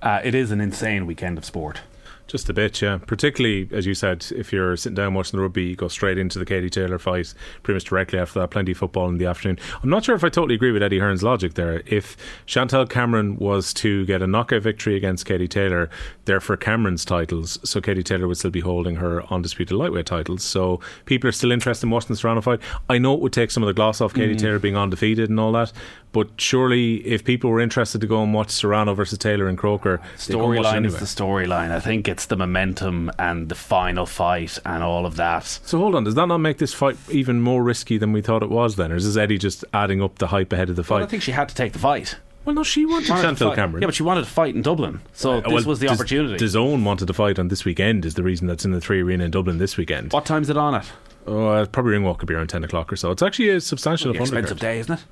Uh, 0.00 0.20
it 0.22 0.36
is 0.36 0.52
an 0.52 0.60
insane 0.60 1.04
weekend 1.04 1.36
of 1.36 1.44
sport. 1.44 1.80
Just 2.28 2.50
a 2.50 2.52
bit, 2.52 2.82
yeah. 2.82 2.98
Particularly, 2.98 3.70
as 3.72 3.86
you 3.86 3.94
said, 3.94 4.26
if 4.36 4.52
you're 4.52 4.76
sitting 4.76 4.94
down 4.94 5.14
watching 5.14 5.38
the 5.38 5.42
rugby, 5.42 5.64
you 5.64 5.76
go 5.76 5.88
straight 5.88 6.18
into 6.18 6.38
the 6.38 6.44
Katie 6.44 6.68
Taylor 6.68 6.98
fight 6.98 7.32
pretty 7.62 7.76
much 7.76 7.84
directly 7.84 8.18
after 8.18 8.38
that. 8.40 8.50
Plenty 8.50 8.72
of 8.72 8.78
football 8.78 9.08
in 9.08 9.16
the 9.16 9.24
afternoon. 9.24 9.58
I'm 9.82 9.88
not 9.88 10.04
sure 10.04 10.14
if 10.14 10.22
I 10.22 10.28
totally 10.28 10.54
agree 10.54 10.70
with 10.70 10.82
Eddie 10.82 10.98
Hearn's 10.98 11.22
logic 11.22 11.54
there. 11.54 11.82
If 11.86 12.18
Chantelle 12.44 12.86
Cameron 12.86 13.36
was 13.36 13.72
to 13.74 14.04
get 14.04 14.20
a 14.20 14.26
knockout 14.26 14.60
victory 14.60 14.94
against 14.94 15.24
Katie 15.24 15.48
Taylor, 15.48 15.88
they're 16.26 16.38
for 16.38 16.58
Cameron's 16.58 17.06
titles, 17.06 17.58
so 17.64 17.80
Katie 17.80 18.02
Taylor 18.02 18.28
would 18.28 18.36
still 18.36 18.50
be 18.50 18.60
holding 18.60 18.96
her 18.96 19.24
undisputed 19.32 19.74
lightweight 19.74 20.04
titles. 20.04 20.44
So 20.44 20.80
people 21.06 21.28
are 21.28 21.32
still 21.32 21.50
interested 21.50 21.86
in 21.86 21.90
watching 21.90 22.08
the 22.08 22.16
Serrano 22.16 22.42
fight. 22.42 22.60
I 22.90 22.98
know 22.98 23.14
it 23.14 23.20
would 23.20 23.32
take 23.32 23.50
some 23.50 23.62
of 23.62 23.68
the 23.68 23.74
gloss 23.74 24.02
off 24.02 24.12
Katie 24.12 24.34
mm. 24.34 24.38
Taylor 24.38 24.58
being 24.58 24.76
undefeated 24.76 25.30
and 25.30 25.40
all 25.40 25.52
that, 25.52 25.72
but 26.12 26.28
surely 26.38 27.06
if 27.06 27.24
people 27.24 27.50
were 27.50 27.60
interested 27.60 28.00
to 28.00 28.06
go 28.06 28.22
and 28.22 28.32
watch 28.32 28.50
Serrano 28.50 28.94
versus 28.94 29.18
Taylor 29.18 29.48
and 29.48 29.58
Croker, 29.58 30.00
storyline 30.16 30.76
anyway. 30.76 30.94
is 30.94 30.98
the 30.98 31.06
storyline. 31.06 31.70
I 31.70 31.80
think 31.80 32.08
it's 32.08 32.26
the 32.26 32.36
momentum 32.36 33.10
and 33.18 33.48
the 33.48 33.54
final 33.54 34.06
fight 34.06 34.58
and 34.64 34.82
all 34.82 35.06
of 35.06 35.16
that. 35.16 35.44
So 35.44 35.78
hold 35.78 35.94
on, 35.94 36.04
does 36.04 36.14
that 36.14 36.26
not 36.26 36.38
make 36.38 36.58
this 36.58 36.74
fight 36.74 36.96
even 37.10 37.40
more 37.40 37.62
risky 37.62 37.98
than 37.98 38.12
we 38.12 38.22
thought 38.22 38.42
it 38.42 38.50
was 38.50 38.76
then? 38.76 38.92
Or 38.92 38.96
is 38.96 39.04
this 39.04 39.16
Eddie 39.16 39.38
just 39.38 39.64
adding 39.72 40.02
up 40.02 40.18
the 40.18 40.28
hype 40.28 40.52
ahead 40.52 40.70
of 40.70 40.76
the 40.76 40.84
fight? 40.84 40.96
Well, 40.96 41.04
I 41.04 41.08
think 41.08 41.22
she 41.22 41.32
had 41.32 41.48
to 41.48 41.54
take 41.54 41.72
the 41.72 41.78
fight. 41.78 42.16
Well, 42.44 42.54
no, 42.54 42.62
she 42.62 42.86
wanted, 42.86 43.10
wanted 43.10 43.22
Chantelle 43.22 43.54
Cameron. 43.54 43.82
Yeah, 43.82 43.88
but 43.88 43.94
she 43.94 44.02
wanted 44.02 44.24
to 44.24 44.30
fight 44.30 44.54
in 44.54 44.62
Dublin, 44.62 45.02
so 45.12 45.32
uh, 45.32 45.40
this 45.40 45.52
well, 45.52 45.64
was 45.64 45.80
the 45.80 45.88
opportunity. 45.88 46.42
DAZN 46.42 46.82
wanted 46.82 47.04
to 47.06 47.12
fight 47.12 47.38
on 47.38 47.48
this 47.48 47.66
weekend. 47.66 48.06
Is 48.06 48.14
the 48.14 48.22
reason 48.22 48.46
that's 48.46 48.64
in 48.64 48.70
the 48.70 48.80
Three 48.80 49.02
Arena 49.02 49.24
in 49.24 49.30
Dublin 49.30 49.58
this 49.58 49.76
weekend. 49.76 50.14
What 50.14 50.24
time's 50.24 50.48
it 50.48 50.56
on 50.56 50.76
at? 50.76 50.90
Oh, 51.26 51.48
uh, 51.48 51.66
probably 51.66 51.92
ring 51.92 52.04
walk 52.04 52.20
could 52.20 52.28
be 52.28 52.32
around 52.32 52.48
ten 52.48 52.64
o'clock 52.64 52.90
or 52.90 52.96
so. 52.96 53.10
It's 53.10 53.22
actually 53.22 53.50
a 53.50 53.60
substantial 53.60 54.12
well, 54.12 54.22
expensive 54.22 54.58
day, 54.58 54.78
isn't 54.78 54.98
it? 54.98 55.04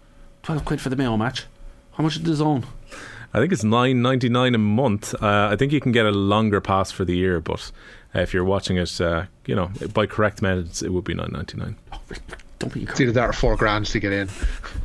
Twelve 0.47 0.65
quid 0.65 0.81
for 0.81 0.91
the 0.91 0.95
Mayo 0.95 1.17
match. 1.17 1.47
How 1.95 2.05
much 2.05 2.19
is 2.19 2.23
DAZN? 2.23 2.65
I 3.35 3.41
think 3.41 3.53
it's 3.53 3.65
nine 3.65 4.01
ninety 4.01 4.29
nine 4.29 4.55
a 4.55 4.59
month. 4.59 5.13
Uh, 5.21 5.49
I 5.51 5.57
think 5.57 5.73
you 5.73 5.81
can 5.81 5.91
get 5.91 6.07
a 6.07 6.13
longer 6.13 6.61
pass 6.61 6.93
for 6.93 7.05
the 7.05 7.17
year, 7.17 7.41
but 7.41 7.73
uh, 8.15 8.21
if 8.21 8.33
you're 8.33 8.45
watching 8.45 8.77
it, 8.77 9.01
uh, 9.01 9.25
you 9.45 9.57
know, 9.57 9.73
by 9.93 10.07
correct 10.07 10.43
methods, 10.43 10.85
it 10.85 10.93
would 10.93 11.03
be 11.03 11.15
nine 11.15 11.31
ninety 11.33 11.59
nine. 11.59 11.75
Don't 12.59 12.73
be 12.73 12.85
it's 12.85 13.01
either 13.01 13.13
that 13.13 13.29
or 13.29 13.33
four 13.35 13.55
grand 13.57 13.85
to 13.87 14.01
get 14.01 14.13
in. 14.13 14.31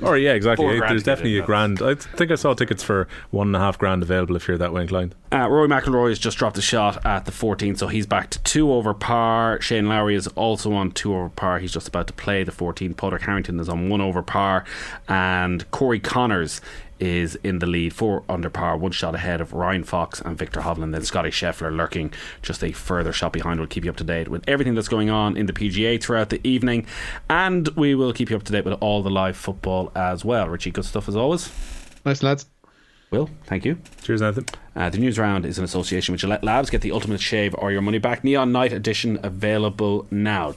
Or 0.02 0.18
yeah, 0.18 0.34
exactly. 0.34 0.80
There's 0.80 1.04
definitely 1.04 1.38
in, 1.38 1.44
a 1.44 1.46
grand. 1.46 1.82
I 1.82 1.96
think 1.96 2.32
I 2.32 2.36
saw 2.36 2.54
tickets 2.54 2.84
for 2.84 3.08
one 3.30 3.48
and 3.48 3.56
a 3.56 3.60
half 3.60 3.78
grand 3.78 4.04
available 4.04 4.36
if 4.36 4.48
you're 4.48 4.58
that 4.58 4.74
way 4.74 4.82
inclined. 4.82 5.16
Uh, 5.32 5.48
Rory 5.50 5.70
McIlroy 5.70 6.10
has 6.10 6.20
just 6.20 6.38
dropped 6.38 6.58
a 6.58 6.62
shot 6.62 7.06
at 7.06 7.24
the 7.24 7.32
14th, 7.32 7.78
so 7.78 7.88
he's 7.88 8.06
back 8.06 8.30
to 8.32 8.40
two 8.40 8.74
over 8.74 8.94
par. 8.94 9.62
Shane 9.62 9.88
Lowry 9.88 10.16
is 10.16 10.28
also 10.30 10.74
on 10.74 10.92
two 10.92 11.16
over 11.16 11.30
par. 11.30 11.60
He's 11.60 11.72
just 11.72 11.88
about 11.88 12.08
to 12.08 12.14
play 12.14 12.44
the 12.44 12.52
14th. 12.52 12.98
Padraig 12.98 13.22
Harrington 13.22 13.60
is 13.60 13.70
on 13.70 13.88
one 13.88 14.02
over 14.02 14.22
par, 14.22 14.66
and 15.08 15.70
Corey 15.72 16.00
Conners 16.00 16.60
is 17.02 17.36
in 17.44 17.60
the 17.60 17.66
lead, 17.66 17.94
four 17.94 18.24
under 18.30 18.50
par, 18.50 18.78
one 18.78 18.92
shot 18.92 19.16
ahead 19.16 19.42
of 19.42 19.52
Ryan 19.52 19.84
Fox 19.84 20.22
and 20.22 20.38
Victor 20.38 20.62
Hovland. 20.62 20.94
Then 20.94 21.04
Scotty 21.04 21.30
Scheffler 21.30 21.76
lurking 21.76 22.14
just 22.42 22.64
a 22.64 22.72
further 22.72 23.12
shot 23.12 23.34
behind. 23.34 23.60
We'll 23.60 23.68
keep 23.68 23.84
you 23.84 23.90
up 23.90 23.98
to 23.98 24.04
date 24.04 24.28
with 24.28 24.48
everything 24.48 24.76
that's 24.76 24.88
going 24.88 25.10
on 25.10 25.36
in 25.36 25.48
the 25.48 25.54
PGA 25.54 26.02
throughout 26.02 26.30
the 26.30 26.40
evening, 26.48 26.86
and 27.30 27.68
we 27.70 27.96
will 27.96 28.14
keep 28.14 28.30
you 28.30 28.38
up 28.38 28.44
to 28.44 28.52
date 28.52 28.64
with 28.64 28.78
all 28.80 29.02
the 29.02 29.10
live 29.10 29.36
football 29.36 29.92
as 29.96 30.24
well. 30.24 30.48
Richie, 30.48 30.72
good 30.72 30.86
stuff 30.86 31.10
as 31.10 31.16
always. 31.16 31.52
Nice 32.06 32.24
lads. 32.24 32.46
Will, 33.12 33.30
thank 33.44 33.66
you. 33.66 33.78
Cheers, 34.02 34.22
Nathan. 34.22 34.46
Uh, 34.74 34.90
the 34.90 34.98
news 34.98 35.20
round 35.20 35.46
is 35.46 35.58
an 35.58 35.66
association 35.66 36.14
with 36.14 36.22
Gillette 36.22 36.46
Labs. 36.46 36.70
Get 36.70 36.80
the 36.80 36.94
ultimate 36.94 37.20
shave 37.20 37.54
or 37.58 37.70
your 37.70 37.82
money 37.82 37.98
back. 37.98 38.24
Neon 38.24 38.54
Night 38.54 38.72
edition 38.72 39.20
available 39.22 40.08
now. 40.10 40.50